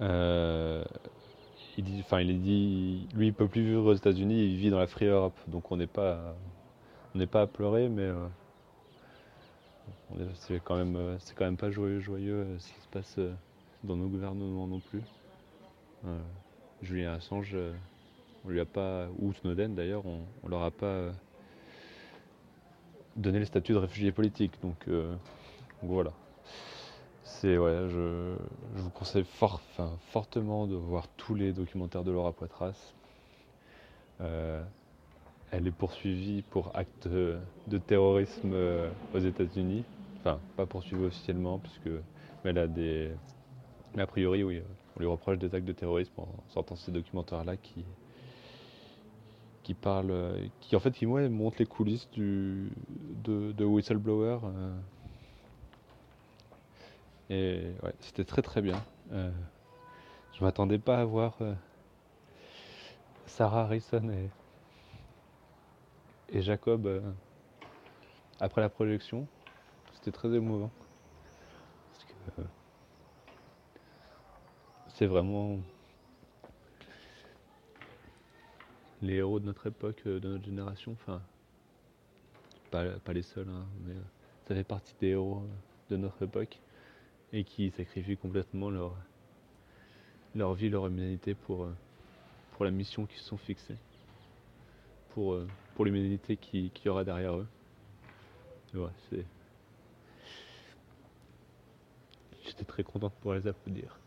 il 0.00 0.84
dit, 1.78 2.00
enfin, 2.00 2.20
il 2.20 2.30
est 2.30 2.34
dit, 2.34 3.08
lui, 3.14 3.28
il 3.28 3.34
peut 3.34 3.48
plus 3.48 3.62
vivre 3.62 3.84
aux 3.84 3.94
États-Unis, 3.94 4.44
il 4.44 4.56
vit 4.56 4.70
dans 4.70 4.78
la 4.78 4.86
Free 4.86 5.06
Europe, 5.06 5.36
donc 5.46 5.70
on 5.70 5.76
n'est 5.76 5.86
pas, 5.86 6.34
on 7.14 7.18
n'est 7.18 7.26
pas 7.26 7.42
à 7.42 7.46
pleurer, 7.46 7.88
mais 7.88 8.08
c'est 10.34 10.60
quand 10.64 10.76
même, 10.76 10.96
euh, 10.96 11.16
c'est 11.18 11.34
quand 11.34 11.44
même 11.44 11.56
pas 11.56 11.70
joyeux, 11.70 12.00
joyeux 12.00 12.34
euh, 12.34 12.58
ce 12.58 12.72
qui 12.72 12.80
se 12.80 12.88
passe 12.88 13.14
euh, 13.18 13.32
dans 13.84 13.96
nos 13.96 14.08
gouvernements 14.08 14.66
non 14.66 14.80
plus. 14.80 15.02
Julien 16.80 17.14
Assange, 17.14 17.56
on 18.48 18.50
lui 18.50 18.60
a 18.60 18.64
pas, 18.64 19.08
ou 19.18 19.32
Snowden 19.34 19.74
d'ailleurs, 19.74 20.06
on, 20.06 20.20
on, 20.42 20.48
leur 20.48 20.62
a 20.62 20.70
pas 20.70 21.12
donné 23.14 23.38
le 23.38 23.44
statut 23.44 23.72
de 23.72 23.76
réfugié 23.78 24.10
politique. 24.10 24.52
Donc, 24.62 24.88
voilà. 25.82 26.12
C'est 27.24 27.58
ouais, 27.58 27.88
je, 27.88 28.34
vous 28.74 28.90
conseille 28.90 29.24
fort, 29.24 29.60
fortement 30.10 30.66
de 30.66 30.76
voir 30.76 31.08
tous 31.18 31.34
les 31.34 31.52
documentaires 31.52 32.04
de 32.04 32.10
Laura 32.10 32.32
Poitras. 32.32 32.94
elle 34.18 35.66
est 35.66 35.70
poursuivie 35.70 36.42
pour 36.42 36.74
acte 36.74 37.06
de 37.06 37.78
terrorisme 37.86 38.54
aux 39.14 39.18
États-Unis. 39.18 39.84
Enfin, 40.20 40.40
pas 40.56 40.64
poursuivie 40.66 41.04
officiellement, 41.04 41.58
puisque 41.58 41.90
mais 42.44 42.50
elle 42.50 42.58
a 42.58 42.66
des. 42.66 43.10
Mais 43.94 44.02
a 44.02 44.06
priori, 44.06 44.42
oui, 44.42 44.62
on 44.96 45.00
lui 45.00 45.06
reproche 45.06 45.38
des 45.38 45.54
actes 45.54 45.66
de 45.66 45.72
terrorisme 45.72 46.12
en 46.18 46.28
sortant 46.48 46.76
ces 46.76 46.92
documentaires-là 46.92 47.56
qui 47.56 47.84
qui 49.68 49.74
parlent, 49.74 50.48
qui 50.60 50.76
en 50.76 50.80
fait, 50.80 50.92
qui 50.92 51.04
moi, 51.04 51.28
montrent 51.28 51.58
les 51.58 51.66
coulisses 51.66 52.08
du 52.10 52.72
de, 53.22 53.64
Whistleblower. 53.66 54.38
Euh. 54.42 54.78
et 57.28 57.74
ouais, 57.82 57.94
c'était 58.00 58.24
très 58.24 58.40
très 58.40 58.62
bien. 58.62 58.82
Euh, 59.12 59.30
je 60.32 60.42
m'attendais 60.42 60.78
pas 60.78 60.96
à 60.96 61.04
voir 61.04 61.36
euh, 61.42 61.52
Sarah 63.26 63.64
Harrison 63.64 64.08
et, 64.08 64.30
et 66.30 66.40
Jacob 66.40 66.88
après 68.40 68.62
la 68.62 68.70
projection. 68.70 69.26
C'était 69.92 70.12
très 70.12 70.32
émouvant. 70.32 70.70
Parce 71.92 72.04
que 72.06 72.40
euh, 72.40 72.44
c'est 74.94 75.06
vraiment 75.06 75.58
les 79.02 79.14
héros 79.14 79.40
de 79.40 79.46
notre 79.46 79.66
époque, 79.66 80.02
euh, 80.06 80.20
de 80.20 80.28
notre 80.28 80.44
génération. 80.44 80.92
Enfin, 80.92 81.20
pas, 82.70 83.12
les 83.12 83.22
seuls, 83.22 83.48
hein, 83.48 83.66
mais 83.84 83.94
euh, 83.94 84.02
ça 84.46 84.54
fait 84.54 84.64
partie 84.64 84.94
des 85.00 85.08
héros 85.08 85.42
de 85.90 85.96
notre 85.96 86.22
époque 86.22 86.58
et 87.32 87.44
qui 87.44 87.70
sacrifient 87.70 88.16
complètement 88.16 88.70
leur, 88.70 88.94
leur 90.34 90.54
vie, 90.54 90.68
leur 90.68 90.86
humanité 90.86 91.34
pour, 91.34 91.68
pour 92.52 92.64
la 92.64 92.70
mission 92.70 93.06
qu'ils 93.06 93.18
se 93.18 93.24
sont 93.24 93.36
fixés, 93.36 93.76
pour, 95.10 95.38
pour 95.74 95.84
l'humanité 95.84 96.36
qui, 96.36 96.70
qui 96.70 96.86
y 96.86 96.88
aura 96.88 97.04
derrière 97.04 97.36
eux. 97.36 97.46
j'étais 102.44 102.64
très 102.64 102.82
content 102.82 103.08
de 103.08 103.12
pouvoir 103.12 103.36
les 103.36 103.46
applaudir. 103.46 103.98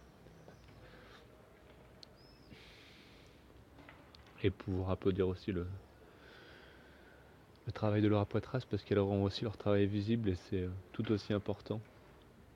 Et 4.43 4.49
pouvoir 4.49 4.89
applaudir 4.89 5.27
aussi 5.27 5.51
le, 5.51 5.67
travail 7.73 8.01
de 8.01 8.07
Laura 8.07 8.25
Poitras 8.25 8.65
parce 8.69 8.83
qu'elles 8.83 8.99
rend 8.99 9.21
aussi 9.21 9.43
leur 9.43 9.55
travail 9.55 9.85
visible 9.85 10.29
et 10.29 10.35
c'est 10.35 10.63
euh, 10.63 10.69
tout 10.91 11.09
aussi 11.11 11.31
important 11.31 11.79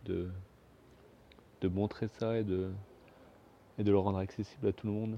de, 0.04 0.30
montrer 1.64 2.08
ça 2.20 2.38
et 2.38 2.44
de, 2.44 2.70
le 3.78 3.98
rendre 3.98 4.18
accessible 4.18 4.68
à 4.68 4.74
tout 4.74 4.88
le 4.88 4.94
monde. 4.94 5.18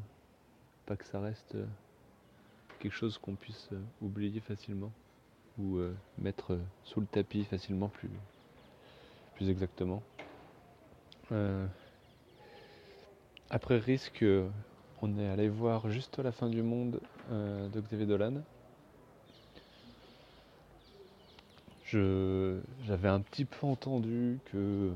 Pas 0.85 0.95
que 0.95 1.05
ça 1.05 1.19
reste 1.19 1.55
euh, 1.55 1.65
quelque 2.79 2.93
chose 2.93 3.17
qu'on 3.17 3.35
puisse 3.35 3.69
euh, 3.73 3.79
oublier 4.01 4.39
facilement 4.39 4.91
ou 5.57 5.79
mettre 6.19 6.59
sous 6.83 7.01
le 7.01 7.07
tapis 7.07 7.43
facilement 7.43 7.89
plus 7.89 9.49
exactement. 9.49 10.03
après 13.49 13.79
risque, 13.79 14.23
on 15.01 15.17
est 15.17 15.27
allé 15.27 15.49
voir 15.49 15.89
juste 15.89 16.19
la 16.19 16.31
fin 16.31 16.49
du 16.49 16.61
monde 16.61 16.99
de 17.29 17.81
Xavier 17.81 18.05
Dolan. 18.05 18.41
j'avais 21.93 23.07
un 23.07 23.21
petit 23.21 23.45
peu 23.45 23.65
entendu 23.65 24.39
que, 24.51 24.91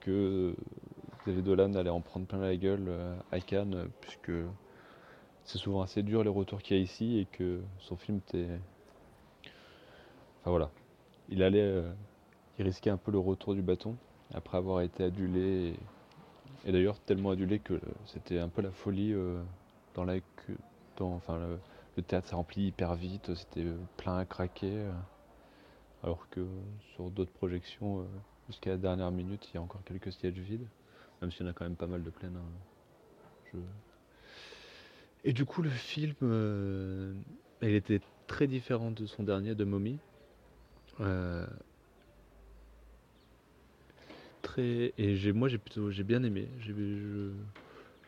que 0.00 0.54
Xavier 1.24 1.42
Dolan 1.42 1.74
allait 1.74 1.90
en 1.90 2.00
prendre 2.00 2.26
plein 2.26 2.38
la 2.38 2.56
gueule 2.56 2.86
euh, 2.88 3.14
à 3.30 3.40
Cannes, 3.40 3.88
puisque 4.00 4.32
c'est 5.44 5.58
souvent 5.58 5.82
assez 5.82 6.02
dur 6.02 6.24
les 6.24 6.30
retours 6.30 6.62
qu'il 6.62 6.76
y 6.76 6.80
a 6.80 6.82
ici 6.82 7.18
et 7.18 7.26
que 7.26 7.60
son 7.78 7.96
film 7.96 8.18
était. 8.18 8.48
Enfin 10.40 10.50
voilà. 10.50 10.70
Il 11.28 11.42
allait. 11.42 11.60
Euh, 11.60 11.92
il 12.58 12.64
risquait 12.64 12.90
un 12.90 12.98
peu 12.98 13.10
le 13.10 13.18
retour 13.18 13.54
du 13.54 13.62
bâton 13.62 13.96
après 14.34 14.58
avoir 14.58 14.80
été 14.80 15.04
adulé. 15.04 15.74
D'ailleurs 16.66 17.00
tellement 17.00 17.30
adulé 17.30 17.58
que 17.58 17.80
c'était 18.06 18.38
un 18.38 18.48
peu 18.48 18.62
la 18.62 18.70
folie 18.70 19.12
euh, 19.12 19.42
dans 19.94 20.04
la. 20.04 20.16
Dans, 20.96 21.14
enfin, 21.14 21.38
le 21.96 22.02
théâtre 22.02 22.28
s'est 22.28 22.34
rempli 22.34 22.66
hyper 22.66 22.94
vite, 22.94 23.34
c'était 23.34 23.66
plein 23.96 24.16
à 24.16 24.24
craquer. 24.24 24.72
Euh, 24.72 24.92
alors 26.02 26.28
que 26.30 26.46
sur 26.94 27.10
d'autres 27.10 27.32
projections, 27.32 28.00
euh, 28.00 28.04
jusqu'à 28.48 28.70
la 28.70 28.76
dernière 28.78 29.10
minute, 29.10 29.48
il 29.50 29.56
y 29.56 29.58
a 29.58 29.62
encore 29.62 29.82
quelques 29.84 30.12
sièges 30.12 30.38
vides, 30.38 30.66
même 31.20 31.30
s'il 31.30 31.42
y 31.44 31.48
en 31.48 31.50
a 31.50 31.52
quand 31.52 31.64
même 31.64 31.76
pas 31.76 31.86
mal 31.86 32.02
de 32.02 32.10
plein. 32.10 32.28
Hein. 32.28 33.58
Et 35.24 35.32
du 35.32 35.44
coup, 35.44 35.60
le 35.60 35.68
film, 35.68 36.14
euh, 36.22 37.12
il 37.60 37.74
était 37.74 38.00
très 38.26 38.46
différent 38.46 38.90
de 38.90 39.04
son 39.06 39.24
dernier, 39.24 39.54
de 39.54 39.64
Mommy. 39.64 39.98
Et 44.58 45.16
j'ai 45.16 45.32
moi 45.32 45.48
j'ai 45.48 45.58
plutôt 45.58 45.90
j'ai 45.90 46.04
bien 46.04 46.22
aimé 46.22 46.48
j'ai 46.60 46.72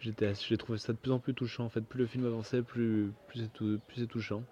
j'ai 0.03 0.57
trouvé 0.57 0.79
ça 0.79 0.93
de 0.93 0.99
plus 0.99 1.13
en 1.13 1.19
plus 1.19 1.35
touchant. 1.35 1.65
En 1.65 1.69
fait, 1.69 1.81
plus 1.81 1.99
le 1.99 2.07
film 2.07 2.27
avançait, 2.27 2.63
plus, 2.63 3.13
plus 3.29 3.49
c'est 3.97 4.07
touchant. 4.07 4.43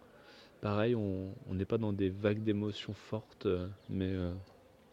Pareil, 0.61 0.94
on 0.94 1.35
n'est 1.49 1.64
pas 1.64 1.78
dans 1.78 1.92
des 1.92 2.11
vagues 2.11 2.42
d'émotions 2.42 2.92
fortes, 2.92 3.47
euh, 3.47 3.66
mais, 3.88 4.11
euh, 4.11 4.32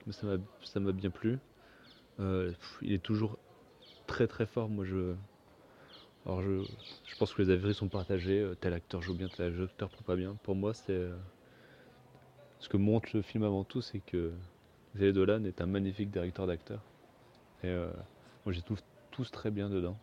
ça 0.09 0.79
m'a 0.79 0.91
bien 0.91 1.09
plu. 1.09 1.37
Euh, 2.19 2.53
il 2.81 2.93
est 2.93 3.03
toujours 3.03 3.37
très 4.07 4.27
très 4.27 4.45
fort. 4.45 4.69
Moi, 4.69 4.85
je, 4.85 5.13
alors 6.25 6.41
je, 6.41 6.63
je 7.05 7.15
pense 7.17 7.33
que 7.33 7.41
les 7.41 7.51
avis 7.51 7.73
sont 7.73 7.89
partagés. 7.89 8.49
Tel 8.61 8.73
acteur 8.73 9.01
joue 9.01 9.13
bien, 9.13 9.27
tel 9.27 9.61
acteur 9.61 9.89
joue 9.89 10.03
pas 10.03 10.15
bien. 10.15 10.37
Pour 10.43 10.55
moi, 10.55 10.73
c'est 10.73 11.09
ce 12.59 12.69
que 12.69 12.77
montre 12.77 13.09
le 13.13 13.21
film 13.21 13.43
avant 13.43 13.65
tout, 13.65 13.81
c'est 13.81 13.99
que 13.99 14.31
Xavier 14.97 15.13
Dolan 15.13 15.43
est 15.43 15.61
un 15.61 15.67
magnifique 15.67 16.09
directeur 16.09 16.47
d'acteurs. 16.47 16.81
Et 17.63 17.73
moi, 18.45 18.53
j'ai 18.53 18.61
tous 19.11 19.31
très 19.31 19.51
bien 19.51 19.69
dedans. 19.69 19.97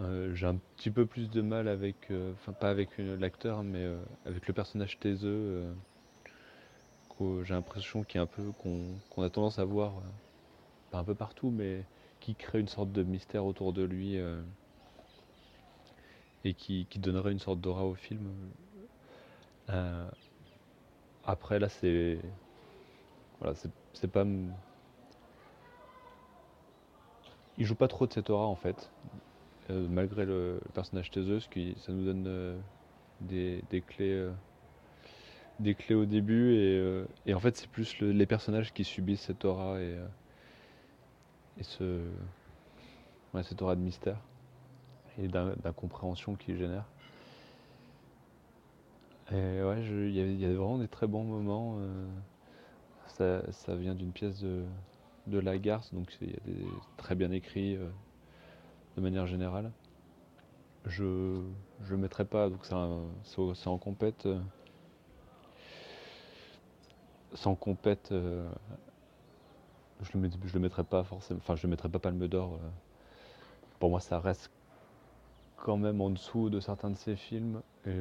Euh, 0.00 0.34
j'ai 0.34 0.46
un 0.46 0.56
petit 0.76 0.90
peu 0.90 1.06
plus 1.06 1.30
de 1.30 1.40
mal 1.40 1.68
avec, 1.68 2.10
euh, 2.10 2.32
enfin 2.32 2.52
pas 2.52 2.70
avec 2.70 2.98
l'acteur, 2.98 3.62
mais 3.62 3.84
euh, 3.84 3.96
avec 4.26 4.48
le 4.48 4.54
personnage 4.54 4.98
taiseux. 4.98 5.64
j'ai 7.20 7.54
l'impression 7.54 8.02
qu'il 8.02 8.20
un 8.20 8.26
peu 8.26 8.42
qu'on 8.58 9.22
a 9.22 9.30
tendance 9.30 9.58
à 9.58 9.64
voir, 9.64 9.92
pas 10.90 10.98
un 10.98 11.04
peu 11.04 11.14
partout, 11.14 11.50
mais 11.50 11.84
qui 12.20 12.34
crée 12.34 12.58
une 12.60 12.68
sorte 12.68 12.90
de 12.92 13.02
mystère 13.02 13.44
autour 13.44 13.72
de 13.72 13.82
lui 13.82 14.16
et 16.44 16.54
qui, 16.54 16.86
donnerait 16.96 17.32
une 17.32 17.38
sorte 17.38 17.60
d'aura 17.60 17.84
au 17.84 17.94
film. 17.94 18.32
après 21.24 21.58
là 21.58 21.68
c'est 21.68 22.18
il 27.58 27.64
joue 27.64 27.74
pas 27.74 27.88
trop 27.88 28.06
de 28.06 28.12
cette 28.12 28.30
aura 28.30 28.46
en 28.46 28.56
fait 28.56 28.90
euh, 29.70 29.86
malgré 29.88 30.26
le, 30.26 30.60
personnage 30.74 31.10
Théseus, 31.10 31.48
qui 31.50 31.74
ça 31.78 31.92
nous 31.92 32.04
donne 32.04 32.26
euh, 32.26 32.58
des, 33.20 33.62
clés 33.86 34.12
euh, 34.12 34.30
des 35.58 35.74
clés 35.74 35.94
au 35.94 36.04
début 36.04 36.54
et, 37.26 37.34
en 37.34 37.40
fait 37.40 37.56
c'est 37.56 37.70
plus 37.70 38.00
les 38.00 38.26
personnages 38.26 38.72
qui 38.74 38.84
subissent 38.84 39.22
cette 39.22 39.44
aura 39.44 39.80
et, 39.80 39.96
ce 41.62 42.02
cette 43.42 43.62
aura 43.62 43.74
de 43.74 43.80
mystère 43.80 44.18
et 45.18 45.26
d'incompréhension 45.26 46.36
qu'il 46.36 46.56
génère. 46.56 46.84
Et 49.32 49.62
ouais, 49.62 49.82
il 49.82 50.40
y, 50.40 50.44
a 50.44 50.48
vraiment 50.48 50.78
des 50.78 50.86
très 50.86 51.06
bons 51.08 51.24
moments. 51.24 51.78
Ça, 53.16 53.74
vient 53.76 53.94
d'une 53.94 54.12
pièce 54.12 54.40
de, 54.40 54.64
de 55.26 55.38
Lagarce, 55.38 55.92
donc 55.94 56.16
il 56.20 56.30
y 56.30 56.34
a 56.34 56.40
des 56.46 56.64
très 56.96 57.14
bien 57.14 57.30
écrits 57.30 57.78
de 58.96 59.00
manière 59.00 59.26
générale. 59.26 59.70
Je 60.86 61.40
ne 61.90 61.96
mettrai 61.96 62.24
pas, 62.24 62.50
donc 62.50 62.64
c'est 62.64 63.68
en 63.68 63.78
compète. 63.78 64.26
Euh, 64.26 64.38
sans 67.32 67.54
compète, 67.54 68.12
euh, 68.12 68.48
je 70.02 70.16
le, 70.16 70.28
le 70.52 70.60
mettrai 70.60 70.84
pas 70.84 71.02
forcément, 71.02 71.40
enfin 71.42 71.56
je 71.56 71.66
le 71.66 71.70
mettrai 71.70 71.88
pas 71.88 71.98
Palme 71.98 72.28
d'Or. 72.28 72.54
Euh. 72.54 72.68
pour 73.80 73.90
moi, 73.90 74.00
ça 74.00 74.20
reste 74.20 74.50
quand 75.56 75.78
même 75.78 76.00
en 76.00 76.10
dessous 76.10 76.50
de 76.50 76.60
certains 76.60 76.90
de 76.90 76.96
ses 76.96 77.16
films. 77.16 77.62
Et, 77.86 77.98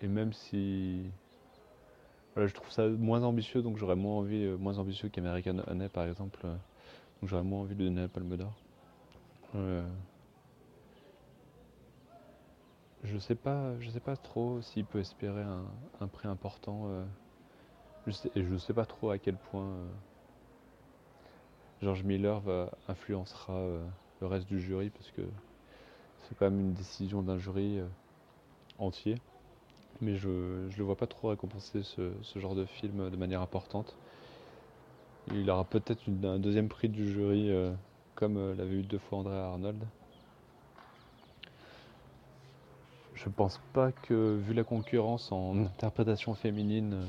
et, 0.00 0.08
même 0.08 0.32
si 0.32 1.04
je 2.36 2.52
trouve 2.52 2.70
ça 2.70 2.86
moins 2.86 3.22
ambitieux, 3.22 3.62
donc 3.62 3.78
j'aurais 3.78 3.96
moins 3.96 4.18
envie, 4.18 4.46
moins 4.58 4.78
ambitieux 4.78 5.08
qu'American 5.08 5.58
Honey 5.66 5.88
par 5.88 6.04
exemple. 6.04 6.40
Donc 7.20 7.30
j'aurais 7.30 7.42
moins 7.42 7.60
envie 7.60 7.74
de 7.74 7.84
donner 7.84 8.02
la 8.02 8.08
palme 8.08 8.36
d'or. 8.36 8.52
Euh, 9.54 9.86
je 13.04 13.16
sais 13.18 13.34
pas, 13.34 13.78
je 13.80 13.88
sais 13.90 14.00
pas 14.00 14.16
trop 14.16 14.60
s'il 14.60 14.84
peut 14.84 14.98
espérer 14.98 15.42
un, 16.00 16.08
prix 16.08 16.28
important. 16.28 16.88
Euh, 16.88 17.04
je 18.06 18.12
sais, 18.12 18.30
je 18.34 18.56
sais 18.56 18.74
pas 18.74 18.84
trop 18.84 19.10
à 19.10 19.18
quel 19.18 19.36
point 19.36 19.64
euh, 19.64 19.88
George 21.82 22.02
Miller 22.02 22.42
influencera 22.88 23.66
le 24.20 24.26
reste 24.26 24.46
du 24.46 24.60
jury 24.60 24.90
parce 24.90 25.10
que 25.10 25.22
c'est 26.22 26.36
quand 26.36 26.50
même 26.50 26.60
une 26.60 26.72
décision 26.74 27.22
d'un 27.22 27.38
jury 27.38 27.80
entier. 28.78 29.16
Mais 30.00 30.16
je 30.16 30.28
ne 30.28 30.76
le 30.76 30.84
vois 30.84 30.96
pas 30.96 31.06
trop 31.06 31.28
récompenser 31.28 31.82
ce 31.82 32.38
genre 32.38 32.54
de 32.54 32.66
film 32.66 33.10
de 33.10 33.16
manière 33.16 33.40
importante. 33.40 33.94
Il 35.32 35.50
aura 35.50 35.64
peut-être 35.64 36.00
un 36.24 36.38
deuxième 36.38 36.68
prix 36.68 36.88
du 36.88 37.12
jury, 37.12 37.50
euh, 37.50 37.72
comme 38.14 38.36
euh, 38.36 38.54
l'avait 38.54 38.76
eu 38.76 38.82
deux 38.82 38.98
fois 38.98 39.18
André 39.18 39.34
Arnold. 39.34 39.82
Je 43.14 43.28
pense 43.28 43.60
pas 43.72 43.90
que, 43.90 44.36
vu 44.36 44.54
la 44.54 44.62
concurrence 44.62 45.32
en 45.32 45.64
interprétation 45.64 46.34
féminine, 46.34 46.92
euh, 46.94 47.06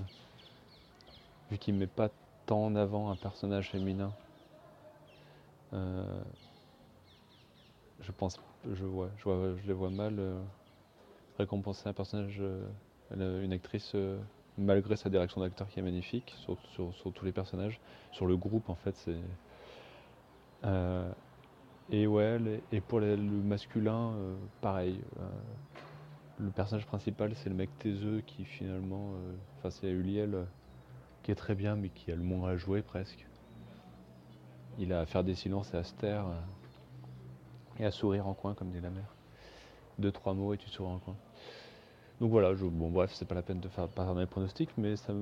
vu 1.52 1.60
qu'il 1.60 1.76
met 1.76 1.86
pas 1.86 2.10
tant 2.48 2.66
en 2.66 2.76
avant 2.76 3.12
un 3.12 3.16
personnage 3.16 3.70
féminin, 3.70 4.12
je 5.74 5.78
pense, 8.18 8.40
je 8.74 8.86
vois, 8.86 9.10
je, 9.18 9.56
je 9.62 9.68
les 9.68 9.74
vois 9.74 9.90
mal 9.90 10.18
récompenser 11.38 11.88
un 11.90 11.94
personnage, 11.94 12.42
une 13.12 13.54
actrice 13.54 13.96
malgré 14.58 14.96
sa 14.96 15.10
direction 15.10 15.42
d'acteur 15.42 15.68
qui 15.68 15.80
est 15.80 15.84
magnifique 15.84 16.36
sur, 16.38 16.58
tous 17.14 17.26
les 17.26 17.32
personnages, 17.32 17.80
sur 18.12 18.26
le 18.26 18.36
groupe 18.36 18.70
en 18.70 18.76
fait 18.76 18.96
c'est. 18.96 19.16
Euh, 20.66 21.10
et 21.90 22.08
ouais, 22.08 22.40
et 22.72 22.82
pour 22.82 23.00
le 23.00 23.16
masculin, 23.16 24.14
euh, 24.14 24.36
pareil. 24.62 25.00
Euh, 25.20 25.30
le 26.40 26.52
personnage 26.52 26.86
principal 26.86 27.34
c'est 27.34 27.50
le 27.50 27.56
mec 27.56 27.70
taiseux 27.80 28.22
qui 28.22 28.46
finalement, 28.46 29.14
enfin 29.58 29.72
c'est 29.72 29.90
Uliel 29.90 30.46
qui 31.24 31.32
est 31.32 31.36
très 31.36 31.56
bien 31.56 31.76
mais 31.76 31.90
qui 31.90 32.12
a 32.12 32.16
le 32.16 32.22
moins 32.22 32.52
à 32.52 32.58
jouer 32.58 32.84
presque. 32.84 33.26
Il 34.78 34.94
a 34.94 35.00
à 35.00 35.08
faire 35.08 35.24
des 35.24 35.34
silences 35.34 35.74
et 35.74 35.78
à 35.78 35.84
se 35.84 35.96
taire 35.96 36.26
et 37.80 37.86
à 37.86 37.90
sourire 37.90 38.28
en 38.28 38.36
coin 38.36 38.54
comme 38.54 38.70
dit 38.70 38.80
la 38.80 38.92
mère. 38.92 39.16
Deux 39.98 40.12
trois 40.12 40.36
mots 40.36 40.54
et 40.54 40.60
tu 40.60 40.70
souris 40.70 40.92
en 40.92 41.00
coin. 41.00 41.16
Donc 42.20 42.32
voilà, 42.32 42.54
bon 42.54 42.90
bref, 42.90 43.14
c'est 43.14 43.26
pas 43.26 43.36
la 43.36 43.44
peine 43.44 43.60
de 43.60 43.70
faire 43.70 43.88
parler 43.88 44.22
les 44.22 44.28
pronostics, 44.28 44.72
mais 44.78 44.96
ça 44.96 45.14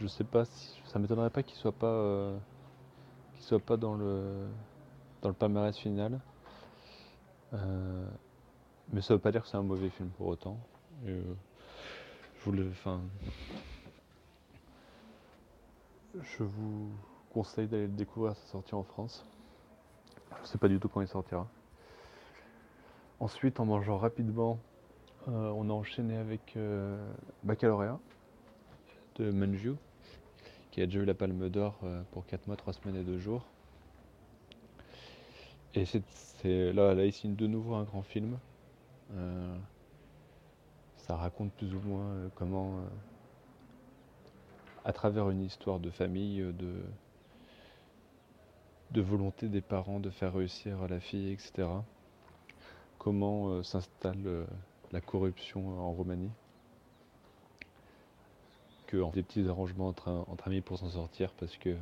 je 0.00 0.06
sais 0.06 0.24
pas 0.24 0.44
si 0.44 0.80
ça 0.86 0.98
m'étonnerait 0.98 1.30
pas 1.30 1.42
qu'il 1.42 1.56
soit 1.56 1.72
pas 1.72 1.86
euh, 1.86 2.36
qu'il 3.34 3.42
soit 3.42 3.58
pas 3.58 3.76
dans 3.76 3.94
le 3.94 4.46
dans 5.22 5.28
le 5.28 5.34
palmarès 5.34 5.76
final. 5.76 6.20
Euh, 7.52 8.06
mais 8.92 9.00
ça 9.00 9.14
veut 9.14 9.20
pas 9.20 9.32
dire 9.32 9.42
que 9.42 9.48
c'est 9.48 9.56
un 9.56 9.62
mauvais 9.62 9.90
film 9.90 10.08
pour 10.10 10.28
autant. 10.28 10.58
je 11.04 11.20
voulais, 12.44 12.68
enfin, 12.70 13.00
je 16.20 16.44
vous 16.44 16.90
conseille 17.32 17.66
d'aller 17.66 17.86
le 17.86 17.92
découvrir 17.92 18.32
à 18.32 18.34
sa 18.34 18.46
sortie 18.46 18.74
en 18.74 18.82
France. 18.82 19.24
Je 20.42 20.48
sais 20.48 20.58
pas 20.58 20.68
du 20.68 20.78
tout 20.78 20.88
quand 20.88 21.00
il 21.00 21.08
sortira. 21.08 21.48
Ensuite, 23.18 23.58
en 23.60 23.64
mangeant 23.64 23.96
rapidement, 23.96 24.58
euh, 25.28 25.50
on 25.56 25.70
a 25.70 25.72
enchaîné 25.72 26.16
avec 26.16 26.56
Baccalauréat 27.42 27.98
de 29.16 29.30
Manju, 29.30 29.74
qui 30.70 30.82
a 30.82 30.86
déjà 30.86 31.00
eu 31.00 31.04
la 31.04 31.14
Palme 31.14 31.48
d'Or 31.48 31.78
euh, 31.84 32.02
pour 32.10 32.26
4 32.26 32.46
mois, 32.46 32.56
3 32.56 32.72
semaines 32.72 32.96
et 32.96 33.04
2 33.04 33.18
jours. 33.18 33.44
Et 35.74 35.84
c'est 35.84 36.72
là, 36.72 36.94
là, 36.94 37.04
il 37.04 37.12
signe 37.12 37.34
de 37.34 37.46
nouveau 37.46 37.74
un 37.74 37.84
grand 37.84 38.02
film. 38.02 38.38
Euh, 39.12 39.56
ça 40.96 41.16
raconte 41.16 41.52
plus 41.52 41.74
ou 41.74 41.80
moins 41.80 42.06
euh, 42.06 42.28
comment, 42.34 42.80
à 44.84 44.92
travers 44.92 45.30
une 45.30 45.42
histoire 45.42 45.78
de 45.80 45.90
famille, 45.90 46.40
de, 46.40 46.82
de 48.90 49.00
volonté 49.00 49.48
des 49.48 49.60
parents 49.60 50.00
de 50.00 50.10
faire 50.10 50.34
réussir 50.34 50.88
la 50.88 51.00
fille, 51.00 51.32
etc., 51.32 51.68
comment 52.98 53.62
s'installe 53.62 54.46
la 54.94 55.00
corruption 55.02 55.78
en 55.78 55.92
Roumanie 55.92 56.30
des 59.12 59.22
petits 59.22 59.48
arrangements 59.48 59.88
entre, 59.88 60.26
amis 60.46 60.60
pour 60.60 60.78
s'en 60.78 60.90
sortir 60.90 61.30
parce 61.38 61.56
que 61.56 61.76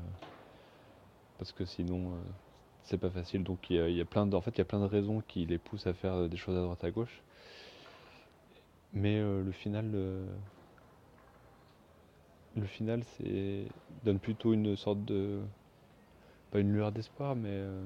parce 1.38 1.52
que 1.52 1.64
sinon 1.64 2.12
euh, 2.12 2.16
c'est 2.84 2.98
pas 2.98 3.10
facile. 3.10 3.42
Donc 3.42 3.70
il 3.70 3.76
y, 3.76 4.00
a, 4.00 4.04
plein 4.04 4.26
de, 4.26 4.34
en 4.34 4.40
fait 4.40 4.52
il 4.52 4.58
y 4.58 4.62
a 4.62 4.64
plein 4.64 4.80
de 4.80 4.86
raisons 4.86 5.22
qui 5.26 5.44
les 5.46 5.58
poussent 5.58 5.86
à 5.86 5.92
faire 5.92 6.28
des 6.28 6.36
choses 6.36 6.56
à 6.56 6.62
droite 6.62 6.82
à 6.84 6.90
gauche. 6.90 7.22
Mais 8.92 9.18
euh, 9.18 9.42
le 9.42 9.52
final 9.52 9.90
le 12.54 12.66
final 12.66 13.02
c'est 13.16 13.64
donne 14.04 14.18
plutôt 14.18 14.52
une 14.52 14.76
sorte 14.76 15.04
de 15.04 15.40
pas 16.50 16.60
une 16.60 16.72
lueur 16.72 16.92
d'espoir 16.92 17.34
mais 17.34 17.48
euh, 17.50 17.82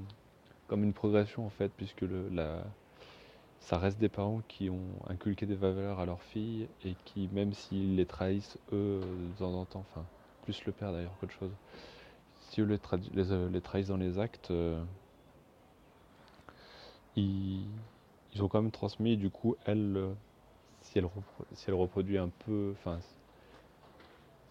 comme 0.67 0.83
une 0.83 0.93
progression 0.93 1.47
en 1.47 1.51
fait 1.51 1.71
puisque 1.77 2.01
le, 2.01 2.29
la, 2.31 2.65
ça 3.61 3.79
reste 3.79 3.99
des 3.99 4.09
parents 4.09 4.43
qui 4.49 4.71
ont 4.71 4.95
inculqué 5.09 5.47
des 5.47 5.57
valeurs 5.57 5.99
à 5.99 6.07
leurs 6.07 6.23
filles 6.23 6.69
et 6.85 6.95
qui, 7.05 7.29
même 7.33 7.53
s'ils 7.53 7.97
les 7.97 8.07
trahissent 8.07 8.59
eux 8.73 9.01
de 9.01 9.39
temps 9.39 9.55
en 9.55 9.65
temps, 9.65 9.85
enfin, 9.91 10.05
plus 10.45 10.65
le 10.65 10.73
père 10.73 10.93
d'ailleurs 10.93 11.17
qu'autre 11.19 11.33
chose, 11.33 11.53
si 12.41 12.61
eux 12.61 12.65
les, 12.65 12.79
euh, 13.33 13.61
trahissent 13.61 13.89
dans 13.89 13.97
les 13.97 14.19
actes, 14.19 14.51
euh, 14.51 14.83
ils, 17.17 17.67
ont 18.41 18.49
quand 18.49 18.63
même 18.63 18.71
transmis, 18.71 19.17
du 19.17 19.31
coup, 19.31 19.57
elle, 19.65 19.97
euh, 19.97 20.13
si 20.83 20.99
elle, 20.99 21.09
si 21.55 21.65
elle 21.69 21.75
reproduit 21.75 22.19
un 22.19 22.31
peu, 22.47 22.73
enfin, 22.79 22.99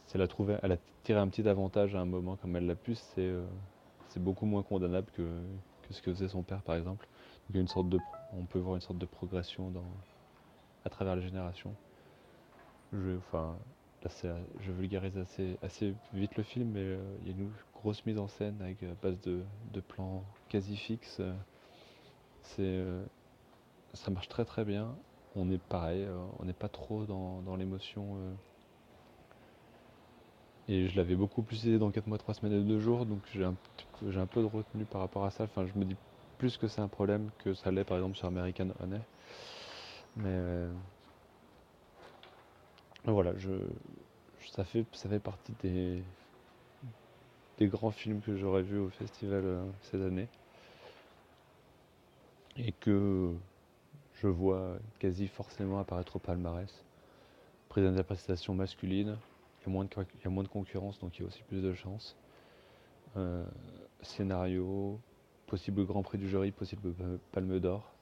si 0.07 0.15
elle 0.15 0.21
a 0.21 0.27
trouvé, 0.27 0.57
elle 0.61 0.73
a 0.73 0.77
tiré 1.03 1.19
un 1.19 1.27
petit 1.27 1.47
avantage 1.47 1.95
à 1.95 1.99
un 1.99 2.05
moment 2.05 2.35
comme 2.35 2.55
elle 2.55 2.65
l'a 2.65 2.75
pu, 2.75 2.95
c'est 2.95 3.31
beaucoup 4.17 4.45
moins 4.45 4.63
condamnable 4.63 5.07
que, 5.13 5.23
que 5.87 5.93
ce 5.93 6.01
que 6.01 6.11
faisait 6.13 6.29
son 6.29 6.41
père 6.41 6.61
par 6.61 6.75
exemple. 6.75 7.07
il 7.49 7.55
y 7.55 7.59
a 7.59 7.61
une 7.61 7.67
sorte 7.67 7.89
de 7.89 7.99
on 8.33 8.45
peut 8.45 8.59
voir 8.59 8.75
une 8.75 8.81
sorte 8.81 8.99
de 8.99 9.05
progression 9.05 9.71
à 10.83 10.89
travers 10.89 11.15
les 11.15 11.21
générations. 11.21 11.75
Je, 12.93 14.71
vulgarise 14.71 15.17
assez, 15.61 15.95
vite 16.13 16.35
le 16.37 16.43
film, 16.43 16.69
mais 16.71 16.81
euh, 16.81 17.17
il 17.21 17.27
y 17.27 17.33
a 17.33 17.37
une 17.37 17.51
grosse 17.73 18.05
mise 18.05 18.19
en 18.19 18.27
scène 18.27 18.55
avec 18.61 18.81
à 18.83 18.93
base 19.01 19.19
de, 19.21 19.43
plans 19.87 20.23
quasi 20.49 20.75
fixes. 20.77 21.21
Euh, 22.59 23.05
ça 23.93 24.11
marche 24.11 24.27
très 24.27 24.45
très 24.45 24.63
bien. 24.63 24.95
On 25.35 25.49
est 25.49 25.57
pareil, 25.57 26.03
euh, 26.03 26.17
on 26.39 26.45
n'est 26.45 26.53
pas 26.53 26.69
trop 26.69 27.05
dans, 27.05 27.55
l'émotion. 27.55 28.17
et 30.67 30.87
je 30.87 30.95
l'avais 30.95 31.15
beaucoup 31.15 31.41
plus 31.41 31.67
aidé 31.67 31.77
dans 31.79 31.91
4 31.91 32.07
mois, 32.07 32.17
3 32.17 32.35
semaines 32.35 32.53
et 32.53 32.63
2 32.63 32.79
jours, 32.79 33.05
donc 33.05 33.21
j'ai 33.33 33.43
un, 33.43 33.55
peu 34.27 34.41
de 34.41 34.45
retenue 34.47 34.85
par 34.85 35.01
rapport 35.01 35.25
à 35.25 35.31
ça. 35.31 35.45
Enfin, 35.45 35.65
je 35.65 35.73
plus 36.37 36.57
que 36.57 36.67
c'est 36.67 36.81
un 36.81 36.87
problème 36.87 37.29
que 37.39 37.53
ça 37.53 37.71
l'est 37.71 37.83
par 37.83 37.97
exemple 37.97 38.15
sur 38.15 38.27
American 38.27 38.69
Honey. 38.79 39.01
Mais 40.17 40.29
euh, 40.29 40.71
voilà, 43.05 43.33
ça, 44.51 44.63
fait, 44.63 44.85
ça 44.93 45.09
fait 45.09 45.19
partie 45.19 45.53
des, 45.61 46.03
des 47.57 47.67
grands 47.67 47.91
films 47.91 48.21
que 48.21 48.35
j'aurais 48.35 48.61
vus 48.61 48.79
au 48.79 48.89
festival 48.89 49.41
euh, 49.43 49.65
cette 49.83 50.01
année. 50.01 50.27
Et 52.57 52.71
que 52.71 53.33
je 54.21 54.27
vois 54.27 54.77
quasi 54.99 55.27
forcément 55.27 55.79
apparaître 55.79 56.15
au 56.15 56.19
palmarès. 56.19 56.71
Prise 57.67 57.83
d'interprétation 57.83 58.55
masculine, 58.55 59.17
il 59.61 59.67
y, 59.67 59.69
a 59.69 59.73
moins 59.73 59.83
de, 59.83 59.89
il 59.97 60.23
y 60.23 60.27
a 60.27 60.29
moins 60.29 60.43
de 60.43 60.47
concurrence 60.47 60.99
donc 60.99 61.17
il 61.17 61.23
y 61.23 61.25
a 61.25 61.27
aussi 61.27 61.43
plus 61.43 61.61
de 61.61 61.73
chance. 61.73 62.15
Euh, 63.17 63.43
scénario, 64.01 64.99
possible 65.47 65.85
Grand 65.85 66.03
Prix 66.03 66.17
du 66.17 66.29
jury, 66.29 66.51
possible 66.51 66.93
Palme 67.31 67.59
d'Or. 67.59 67.95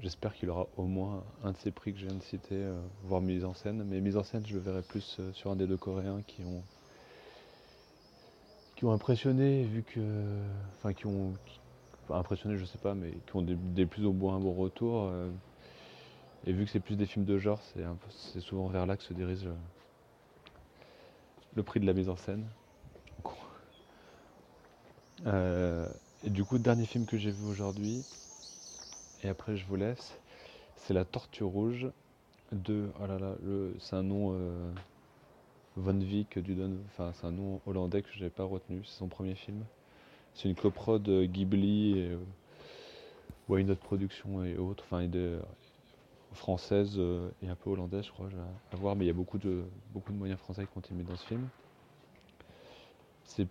J'espère 0.00 0.34
qu'il 0.34 0.50
aura 0.50 0.66
au 0.76 0.84
moins 0.84 1.22
un 1.44 1.52
de 1.52 1.56
ces 1.58 1.70
prix 1.70 1.92
que 1.92 2.00
je 2.00 2.06
viens 2.06 2.16
de 2.16 2.22
citer, 2.22 2.56
euh, 2.56 2.80
voire 3.04 3.20
mise 3.20 3.44
en 3.44 3.54
scène. 3.54 3.84
Mais 3.84 4.00
mise 4.00 4.16
en 4.16 4.24
scène, 4.24 4.44
je 4.44 4.54
le 4.54 4.60
verrai 4.60 4.82
plus 4.82 5.18
euh, 5.20 5.32
sur 5.32 5.52
un 5.52 5.56
des 5.56 5.68
deux 5.68 5.76
Coréens 5.76 6.22
qui 6.26 6.42
ont 6.42 6.64
impressionné, 8.92 9.62
vu 9.62 9.84
que, 9.84 10.00
enfin 10.76 10.92
qui 10.92 11.06
ont 11.06 11.34
impressionné, 12.10 12.58
je 12.58 12.64
sais 12.64 12.78
pas, 12.78 12.94
mais 12.94 13.12
qui 13.26 13.36
ont 13.36 13.42
des, 13.42 13.86
plus 13.86 14.04
ou 14.04 14.12
moins 14.12 14.40
bons 14.40 14.54
retours. 14.54 15.04
Euh, 15.04 15.30
et 16.46 16.52
vu 16.52 16.64
que 16.64 16.70
c'est 16.72 16.80
plus 16.80 16.96
des 16.96 17.06
films 17.06 17.24
de 17.24 17.38
genre, 17.38 17.60
c'est 18.10 18.40
souvent 18.40 18.66
vers 18.66 18.86
là 18.86 18.96
que 18.96 19.04
se 19.04 19.14
dirige 19.14 19.48
le 21.54 21.62
prix 21.62 21.78
de 21.78 21.86
la 21.86 21.92
mise 21.92 22.08
en 22.08 22.16
scène. 22.16 22.44
Euh, 25.26 25.86
du 26.24 26.44
coup, 26.44 26.58
dernier 26.58 26.86
film 26.86 27.06
que 27.06 27.16
j'ai 27.16 27.30
vu 27.30 27.44
aujourd'hui, 27.46 28.04
et 29.22 29.28
après 29.28 29.56
je 29.56 29.64
vous 29.66 29.76
laisse, 29.76 30.18
c'est 30.76 30.94
La 30.94 31.04
Tortue 31.04 31.44
Rouge 31.44 31.88
de. 32.50 32.90
Oh 33.00 33.06
là 33.06 33.18
là, 33.18 33.34
c'est 33.78 33.96
un 33.96 34.02
nom. 34.02 34.32
Euh, 34.34 34.72
Von 35.76 35.98
Vick, 35.98 36.38
enfin, 36.88 37.12
c'est 37.14 37.26
un 37.26 37.30
nom 37.30 37.62
hollandais 37.66 38.02
que 38.02 38.08
je 38.12 38.18
n'avais 38.18 38.30
pas 38.30 38.44
retenu, 38.44 38.82
c'est 38.84 38.98
son 38.98 39.08
premier 39.08 39.34
film. 39.34 39.64
C'est 40.34 40.48
une 40.48 40.54
coprode 40.54 41.08
Ghibli 41.08 41.98
et. 41.98 42.08
Euh, 42.10 42.18
une 43.58 43.70
autre 43.70 43.82
production 43.82 44.42
et 44.44 44.56
autres, 44.56 44.82
enfin, 44.86 45.06
de, 45.06 45.38
française 46.32 46.98
et 47.42 47.48
un 47.48 47.54
peu 47.54 47.68
hollandaise, 47.68 48.06
je 48.06 48.10
crois, 48.10 48.28
à 48.72 48.76
voir, 48.76 48.96
mais 48.96 49.04
il 49.04 49.08
y 49.08 49.10
a 49.10 49.14
beaucoup 49.14 49.36
de, 49.36 49.62
beaucoup 49.92 50.10
de 50.10 50.16
moyens 50.16 50.40
français 50.40 50.64
qui 50.64 50.70
ont 50.74 50.80
été 50.80 50.94
mis 50.94 51.04
dans 51.04 51.16
ce 51.16 51.26
film. 51.26 51.46
C'est 53.24 53.46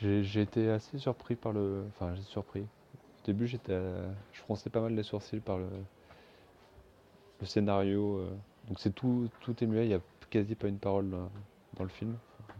j'ai 0.00 0.40
été 0.40 0.70
assez 0.70 0.98
surpris 0.98 1.36
par 1.36 1.52
le. 1.52 1.84
Enfin, 1.88 2.14
j'ai 2.14 2.22
surpris. 2.22 2.62
Au 2.62 3.26
début, 3.26 3.46
j'étais, 3.46 3.78
je 4.32 4.40
fronçais 4.40 4.70
pas 4.70 4.80
mal 4.80 4.94
les 4.94 5.02
sourcils 5.02 5.40
par 5.40 5.58
le, 5.58 5.68
scénario. 7.42 8.18
Euh. 8.18 8.30
Donc 8.68 8.80
c'est 8.80 8.94
tout, 8.94 9.28
tout 9.40 9.62
est 9.62 9.66
muet. 9.66 9.84
Il 9.84 9.88
n'y 9.88 9.94
a 9.94 10.00
quasi 10.30 10.54
pas 10.54 10.68
une 10.68 10.78
parole 10.78 11.10
dans, 11.10 11.84
le 11.84 11.88
film, 11.88 12.16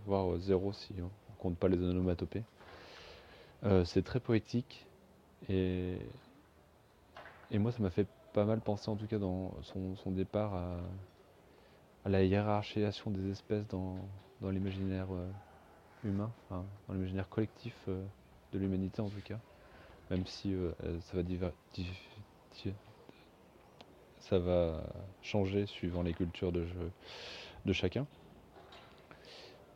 voire 0.07 0.33
euh, 0.33 0.39
zéro 0.39 0.73
si 0.73 0.95
on 1.01 1.11
compte 1.39 1.57
pas 1.57 1.69
les 1.69 1.79
onomatopées. 1.79 2.43
Euh, 3.65 3.85
c'est 3.85 4.03
très 4.03 4.21
poétique 4.21 4.87
et, 5.49 5.97
et 7.51 7.59
moi, 7.59 7.73
ça 7.73 7.83
m'a 7.83 7.91
fait 7.91 8.07
pas 8.33 8.45
mal 8.45 8.61
penser, 8.61 8.91
en 8.91 8.97
tout 8.97 9.07
cas, 9.07 9.19
dans 9.19 9.53
son, 9.63 10.11
départ 10.11 10.55
à, 10.55 12.09
la 12.09 12.23
hiérarchisation 12.25 13.11
des 13.11 13.31
espèces 13.31 13.67
dans, 13.69 13.97
dans 14.41 14.51
l'imaginaire 14.51 15.09
humain, 16.05 16.31
dans 16.51 16.65
l'imaginaire 16.95 17.29
collectif 17.29 17.75
euh, 17.89 18.05
de 18.53 18.59
l'humanité 18.59 19.03
en 19.03 19.09
tout 19.09 19.21
cas, 19.25 19.39
même 20.11 20.27
si 20.27 20.55
euh, 20.55 20.73
ça 21.01 21.17
va 21.17 21.23
ça 24.21 24.39
va 24.39 24.83
changer 25.23 25.67
suivant 25.67 26.03
les 26.03 26.13
cultures 26.13 26.53
de, 26.53 26.67
de 27.65 27.73
chacun. 27.73 28.07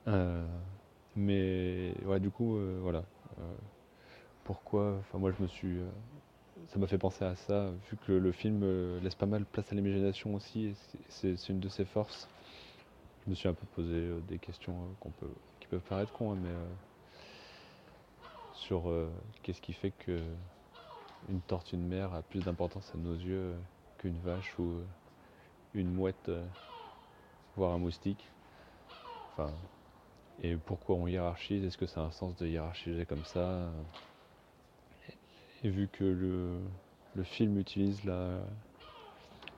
Euh, 0.07 0.47
mais 1.17 1.95
ouais, 2.05 2.21
du 2.21 2.31
coup, 2.31 2.59
voilà. 2.83 3.05
pourquoi 4.45 4.99
Enfin, 5.01 5.19
moi, 5.19 5.33
je 5.37 5.43
me 5.43 5.49
suis. 5.49 5.79
ça 6.69 6.79
m'a 6.79 6.87
fait 6.87 6.99
penser 6.99 7.25
à 7.25 7.35
ça, 7.37 7.71
vu 7.91 7.97
que 8.07 8.13
le 8.13 8.33
film 8.33 8.65
laisse 9.03 9.15
pas 9.15 9.27
mal 9.27 9.45
place 9.45 9.73
à 9.73 9.75
l'imagination 9.75 10.35
aussi, 10.35 10.75
c'est 11.09 11.49
une 11.49 11.61
de 11.61 11.69
ses 11.69 11.85
forces. 11.87 12.29
Je 13.25 13.31
me 13.31 13.35
suis 13.35 13.49
un 13.49 13.55
peu 13.55 13.67
posé 13.75 14.11
des 14.29 14.39
questions 14.39 14.75
qu'on 15.01 15.11
peut 15.11 15.31
peuvent 15.75 15.89
paraître 15.89 16.13
con, 16.13 16.33
hein, 16.33 16.39
mais 16.41 16.51
euh, 16.51 16.65
sur 18.53 18.89
euh, 18.89 19.11
qu'est-ce 19.43 19.61
qui 19.61 19.73
fait 19.73 19.91
que 19.91 20.23
une 21.29 21.41
tortue 21.41 21.77
de 21.77 21.83
mer 21.83 22.13
a 22.15 22.23
plus 22.23 22.45
d'importance 22.45 22.93
à 22.95 22.99
nos 22.99 23.15
yeux 23.15 23.55
qu'une 23.99 24.19
vache 24.21 24.57
ou 24.59 24.83
une 25.73 25.91
mouette, 25.93 26.31
voire 27.57 27.73
un 27.73 27.79
moustique? 27.79 28.31
Enfin, 29.33 29.53
et 30.43 30.57
pourquoi 30.57 30.95
on 30.95 31.09
hiérarchise? 31.09 31.65
Est-ce 31.65 31.79
que 31.79 31.87
c'est 31.87 31.99
un 31.99 32.13
sens 32.13 32.37
de 32.37 32.47
hiérarchiser 32.47 33.05
comme 33.05 33.25
ça? 33.25 33.73
Et 35.65 35.71
vu 35.71 35.89
que 35.89 36.05
le, 36.05 36.61
le 37.15 37.25
film 37.25 37.59
utilise 37.59 38.03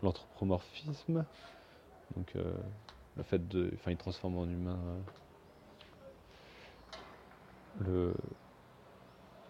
l'anthropomorphisme, 0.03 1.27
donc 2.15 2.37
euh, 2.37 2.55
le 3.17 3.23
fait 3.23 3.47
de. 3.49 3.71
Enfin, 3.75 3.91
il 3.91 3.97
transforme 3.97 4.39
en 4.39 4.47
humain 4.47 4.79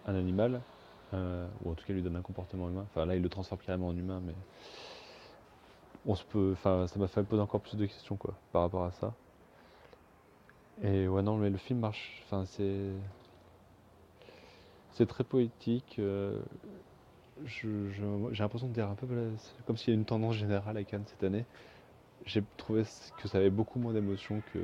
un 0.07 0.15
animal, 0.15 0.61
euh, 1.15 1.47
ou 1.65 1.71
en 1.71 1.75
tout 1.75 1.85
cas 1.85 1.93
lui 1.93 2.03
donne 2.03 2.17
un 2.17 2.23
comportement 2.23 2.69
humain. 2.69 2.87
Enfin 2.91 3.07
là 3.07 3.17
il 3.17 3.23
le 3.23 3.29
transforme 3.29 3.61
carrément 3.61 3.89
en 3.89 3.97
humain, 3.97 4.21
mais 4.25 4.35
on 6.07 6.15
se 6.15 6.25
peut. 6.25 6.51
Enfin 6.53 6.87
ça 6.87 6.99
m'a 6.99 7.09
fait 7.09 7.23
poser 7.23 7.43
encore 7.43 7.61
plus 7.61 7.77
de 7.77 7.87
questions 7.87 8.17
quoi 8.17 8.35
par 8.53 8.63
rapport 8.63 8.85
à 8.85 8.93
ça. 8.93 9.13
Et 10.83 11.09
ouais 11.09 11.23
non 11.23 11.37
mais 11.37 11.51
le 11.51 11.59
film 11.59 11.81
marche. 11.81 12.23
Enfin 12.27 12.45
c'est 12.47 12.91
c'est 14.93 15.07
très 15.07 15.25
poétique. 15.25 15.97
Euh, 15.99 16.41
j'ai 17.45 17.69
l'impression 18.39 18.69
de 18.69 18.73
dire 18.73 18.89
un 18.89 18.95
peu 18.95 19.07
comme 19.67 19.77
s'il 19.77 19.93
y 19.93 19.97
a 19.97 19.99
une 19.99 20.07
tendance 20.07 20.37
générale 20.37 20.77
à 20.77 20.85
Cannes 20.85 21.05
cette 21.07 21.23
année. 21.23 21.45
J'ai 22.25 22.43
trouvé 22.57 22.85
que 23.19 23.29
ça 23.29 23.39
avait 23.39 23.51
beaucoup 23.51 23.79
moins 23.79 23.93
d'émotions 23.93 24.43
que 24.53 24.59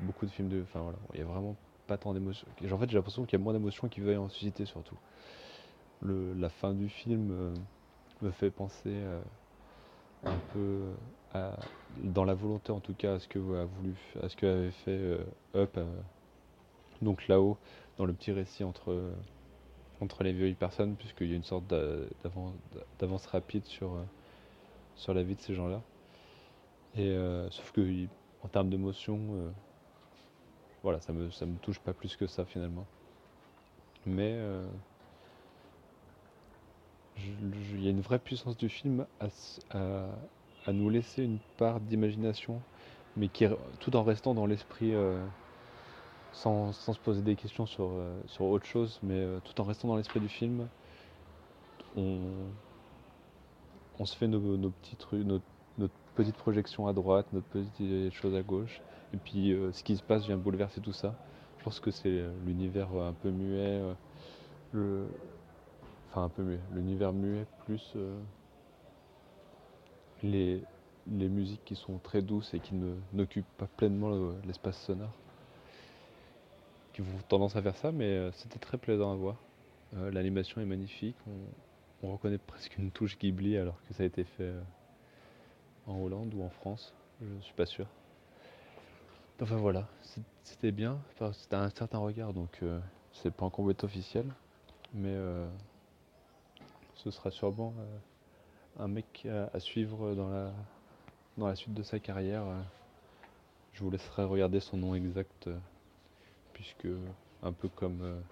beaucoup 0.00 0.26
de 0.26 0.30
films 0.30 0.48
de. 0.48 0.62
Enfin 0.62 0.80
voilà, 0.80 0.98
il 1.14 1.20
y 1.20 1.22
a 1.22 1.26
vraiment 1.26 1.56
pas 1.90 1.98
tant 1.98 2.14
d'émotions. 2.14 2.46
En 2.70 2.78
fait, 2.78 2.88
j'ai 2.88 2.96
l'impression 2.96 3.24
qu'il 3.24 3.36
y 3.36 3.42
a 3.42 3.42
moins 3.42 3.52
d'émotions 3.52 3.88
qui 3.88 4.00
veulent 4.00 4.18
en 4.18 4.28
susciter 4.28 4.64
surtout. 4.64 4.96
La 6.02 6.48
fin 6.48 6.72
du 6.72 6.88
film 6.88 7.32
euh, 7.32 7.54
me 8.22 8.30
fait 8.30 8.52
penser 8.52 8.92
euh, 8.92 9.20
un 10.22 10.36
peu 10.52 10.82
à, 11.34 11.56
dans 12.04 12.24
la 12.24 12.34
volonté 12.34 12.70
en 12.70 12.78
tout 12.78 12.94
cas 12.94 13.14
à 13.14 13.18
ce 13.18 13.26
que 13.26 13.40
a 13.40 13.64
voulu, 13.64 13.96
à 14.22 14.28
ce 14.28 14.36
que 14.36 14.46
avait 14.46 14.70
fait 14.70 14.92
euh, 14.92 15.24
Up, 15.56 15.80
donc 17.02 17.26
là-haut, 17.26 17.58
dans 17.98 18.04
le 18.04 18.12
petit 18.12 18.30
récit 18.30 18.62
entre 18.62 19.10
entre 20.00 20.22
les 20.22 20.32
vieilles 20.32 20.54
personnes, 20.54 20.94
puisqu'il 20.94 21.28
y 21.28 21.32
a 21.32 21.36
une 21.36 21.42
sorte 21.42 21.64
d'avance 23.00 23.26
rapide 23.26 23.66
sur 23.66 23.96
sur 24.94 25.12
la 25.12 25.24
vie 25.24 25.34
de 25.34 25.40
ces 25.40 25.54
gens-là. 25.54 25.82
Et 26.96 27.12
sauf 27.50 27.72
que 27.72 28.06
en 28.44 28.48
termes 28.48 28.70
d'émotion, 28.70 29.52
voilà, 30.82 31.00
ça 31.00 31.12
me, 31.12 31.24
me 31.26 31.58
touche 31.58 31.78
pas 31.78 31.92
plus 31.92 32.16
que 32.16 32.26
ça 32.26 32.44
finalement. 32.44 32.86
Mais 34.06 34.32
euh, 34.32 34.66
il 37.18 37.82
y 37.82 37.86
a 37.86 37.90
une 37.90 38.00
vraie 38.00 38.18
puissance 38.18 38.56
du 38.56 38.68
film 38.68 39.06
à, 39.20 40.72
nous 40.72 40.88
laisser 40.88 41.24
une 41.24 41.38
part 41.58 41.80
d'imagination, 41.80 42.62
mais 43.16 43.28
qui, 43.28 43.46
tout 43.80 43.96
en 43.96 44.04
restant 44.04 44.34
dans 44.34 44.46
l'esprit, 44.46 44.94
euh, 44.94 45.22
sans, 46.32 46.72
se 46.72 46.98
poser 46.98 47.22
des 47.22 47.36
questions 47.36 47.66
sur, 47.66 47.90
euh, 47.90 48.22
autre 48.38 48.66
chose, 48.66 49.00
mais 49.02 49.26
tout 49.44 49.60
en 49.60 49.64
restant 49.64 49.88
dans 49.88 49.96
l'esprit 49.96 50.20
du 50.20 50.28
film, 50.28 50.68
on, 51.96 52.22
se 54.04 54.16
fait 54.16 54.28
nos, 54.28 54.70
petits 54.70 54.96
trucs, 54.96 55.26
petite 56.20 56.36
projection 56.36 56.86
à 56.86 56.92
droite, 56.92 57.26
notre 57.32 57.46
petite 57.46 58.12
chose 58.12 58.34
à 58.34 58.42
gauche, 58.42 58.82
et 59.14 59.16
puis 59.16 59.52
euh, 59.52 59.72
ce 59.72 59.82
qui 59.82 59.96
se 59.96 60.02
passe 60.02 60.26
vient 60.26 60.36
bouleverser 60.36 60.82
tout 60.82 60.92
ça. 60.92 61.14
Je 61.58 61.64
pense 61.64 61.80
que 61.80 61.90
c'est 61.90 62.10
euh, 62.10 62.30
l'univers 62.44 62.88
euh, 62.94 63.08
un 63.08 63.14
peu 63.14 63.30
muet, 63.30 63.80
le... 64.72 65.06
enfin 66.10 66.24
un 66.24 66.28
peu 66.28 66.42
muet, 66.42 66.60
l'univers 66.74 67.14
muet 67.14 67.46
plus 67.64 67.96
les, 70.22 70.62
les 71.10 71.28
musiques 71.30 71.64
qui 71.64 71.74
sont 71.74 71.96
très 71.96 72.20
douces 72.20 72.52
et 72.52 72.60
qui 72.60 72.74
n'occupent 73.14 73.56
pas 73.56 73.68
pleinement 73.78 74.34
l'espace 74.44 74.78
sonore, 74.82 75.14
qui 76.92 77.00
ont 77.00 77.06
tendance 77.28 77.56
à 77.56 77.62
faire 77.62 77.76
ça, 77.76 77.92
mais 77.92 78.30
c'était 78.32 78.58
très 78.58 78.76
plaisant 78.76 79.10
à 79.10 79.16
voir. 79.16 79.36
L'animation 80.12 80.60
est 80.60 80.66
magnifique, 80.66 81.16
on, 82.02 82.12
reconnaît 82.12 82.36
presque 82.36 82.76
une 82.76 82.90
touche 82.90 83.18
Ghibli 83.18 83.56
alors 83.56 83.80
que 83.88 83.94
ça 83.94 84.02
a 84.02 84.06
été 84.06 84.24
fait 84.24 84.52
en 85.90 86.00
Hollande 86.00 86.32
ou 86.34 86.42
en 86.42 86.50
France, 86.50 86.94
je 87.20 87.26
ne 87.26 87.40
suis 87.40 87.54
pas 87.54 87.66
sûr. 87.66 87.86
Enfin 89.42 89.56
voilà, 89.56 89.88
c'était 90.44 90.70
bien, 90.70 90.98
c'était 91.32 91.56
un 91.56 91.70
certain 91.70 91.98
regard, 91.98 92.34
donc 92.34 92.58
euh, 92.62 92.78
c'est 93.12 93.32
pas 93.32 93.46
encore 93.46 93.64
officiel, 93.82 94.26
mais 94.92 95.14
euh, 95.14 95.48
ce 96.96 97.10
sera 97.10 97.30
sûrement 97.30 97.72
euh, 97.78 98.84
un 98.84 98.88
mec 98.88 99.26
à, 99.54 99.58
suivre 99.58 100.14
dans 100.14 100.28
la, 100.28 100.52
dans 101.38 101.46
la 101.46 101.56
suite 101.56 101.72
de 101.72 101.82
sa 101.82 101.98
carrière. 101.98 102.44
je 103.72 103.82
vous 103.82 103.90
laisserai 103.90 104.24
regarder 104.24 104.60
son 104.60 104.76
nom 104.76 104.94
exact, 104.94 105.48
puisque 106.52 106.88
un 107.42 107.52
peu 107.52 107.68
comme... 107.68 108.22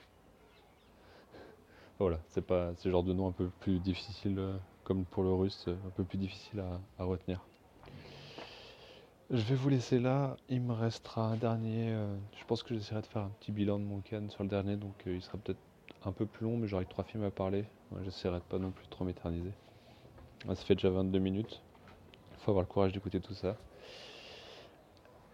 voilà, 1.98 2.18
c'est 2.28 2.44
pas 2.44 2.74
ce 2.76 2.90
genre 2.90 3.02
de 3.02 3.14
nom 3.14 3.28
un 3.28 3.32
peu 3.32 3.48
plus 3.60 3.78
difficile, 3.78 4.38
comme 4.84 5.06
pour 5.06 5.22
le 5.22 5.32
russe, 5.32 5.68
un 5.68 5.90
peu 5.96 6.04
plus 6.04 6.18
difficile 6.18 6.62
à 6.98 7.04
retenir. 7.04 7.47
Je 9.30 9.42
vais 9.42 9.56
vous 9.56 9.68
laisser 9.68 9.98
là. 9.98 10.36
Il 10.48 10.62
me 10.62 10.72
restera 10.72 11.26
un 11.26 11.36
dernier. 11.36 11.92
Euh, 11.92 12.16
je 12.38 12.44
pense 12.46 12.62
que 12.62 12.74
j'essaierai 12.74 13.02
de 13.02 13.06
faire 13.06 13.22
un 13.22 13.30
petit 13.40 13.52
bilan 13.52 13.78
de 13.78 13.84
mon 13.84 14.00
can 14.00 14.30
sur 14.30 14.42
le 14.42 14.48
dernier, 14.48 14.76
donc 14.76 14.94
euh, 15.06 15.16
il 15.16 15.20
sera 15.20 15.36
peut-être 15.36 15.58
un 16.06 16.12
peu 16.12 16.24
plus 16.24 16.44
long, 16.44 16.56
mais 16.56 16.66
j'aurai 16.66 16.86
trois 16.86 17.04
films 17.04 17.24
à 17.24 17.30
parler. 17.30 17.66
j'essaierai 18.04 18.38
de 18.38 18.44
pas 18.44 18.58
non 18.58 18.70
plus 18.70 18.86
trop 18.86 19.04
m'éterniser. 19.04 19.52
Ça 20.46 20.54
fait 20.54 20.76
déjà 20.76 20.88
22 20.88 21.18
minutes. 21.18 21.60
Il 22.32 22.38
faut 22.38 22.52
avoir 22.52 22.62
le 22.62 22.68
courage 22.68 22.92
d'écouter 22.92 23.20
tout 23.20 23.34
ça. 23.34 23.56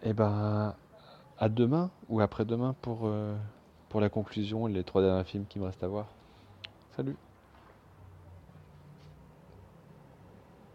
Et 0.02 0.10
eh 0.10 0.12
ben, 0.12 0.74
à 1.38 1.48
demain 1.48 1.90
ou 2.08 2.20
après-demain 2.20 2.74
pour, 2.82 3.02
euh, 3.04 3.36
pour 3.90 4.00
la 4.00 4.08
conclusion 4.08 4.66
et 4.66 4.72
les 4.72 4.82
trois 4.82 5.02
derniers 5.02 5.24
films 5.24 5.46
qui 5.46 5.60
me 5.60 5.66
restent 5.66 5.84
à 5.84 5.88
voir. 5.88 6.08
Salut 6.96 7.16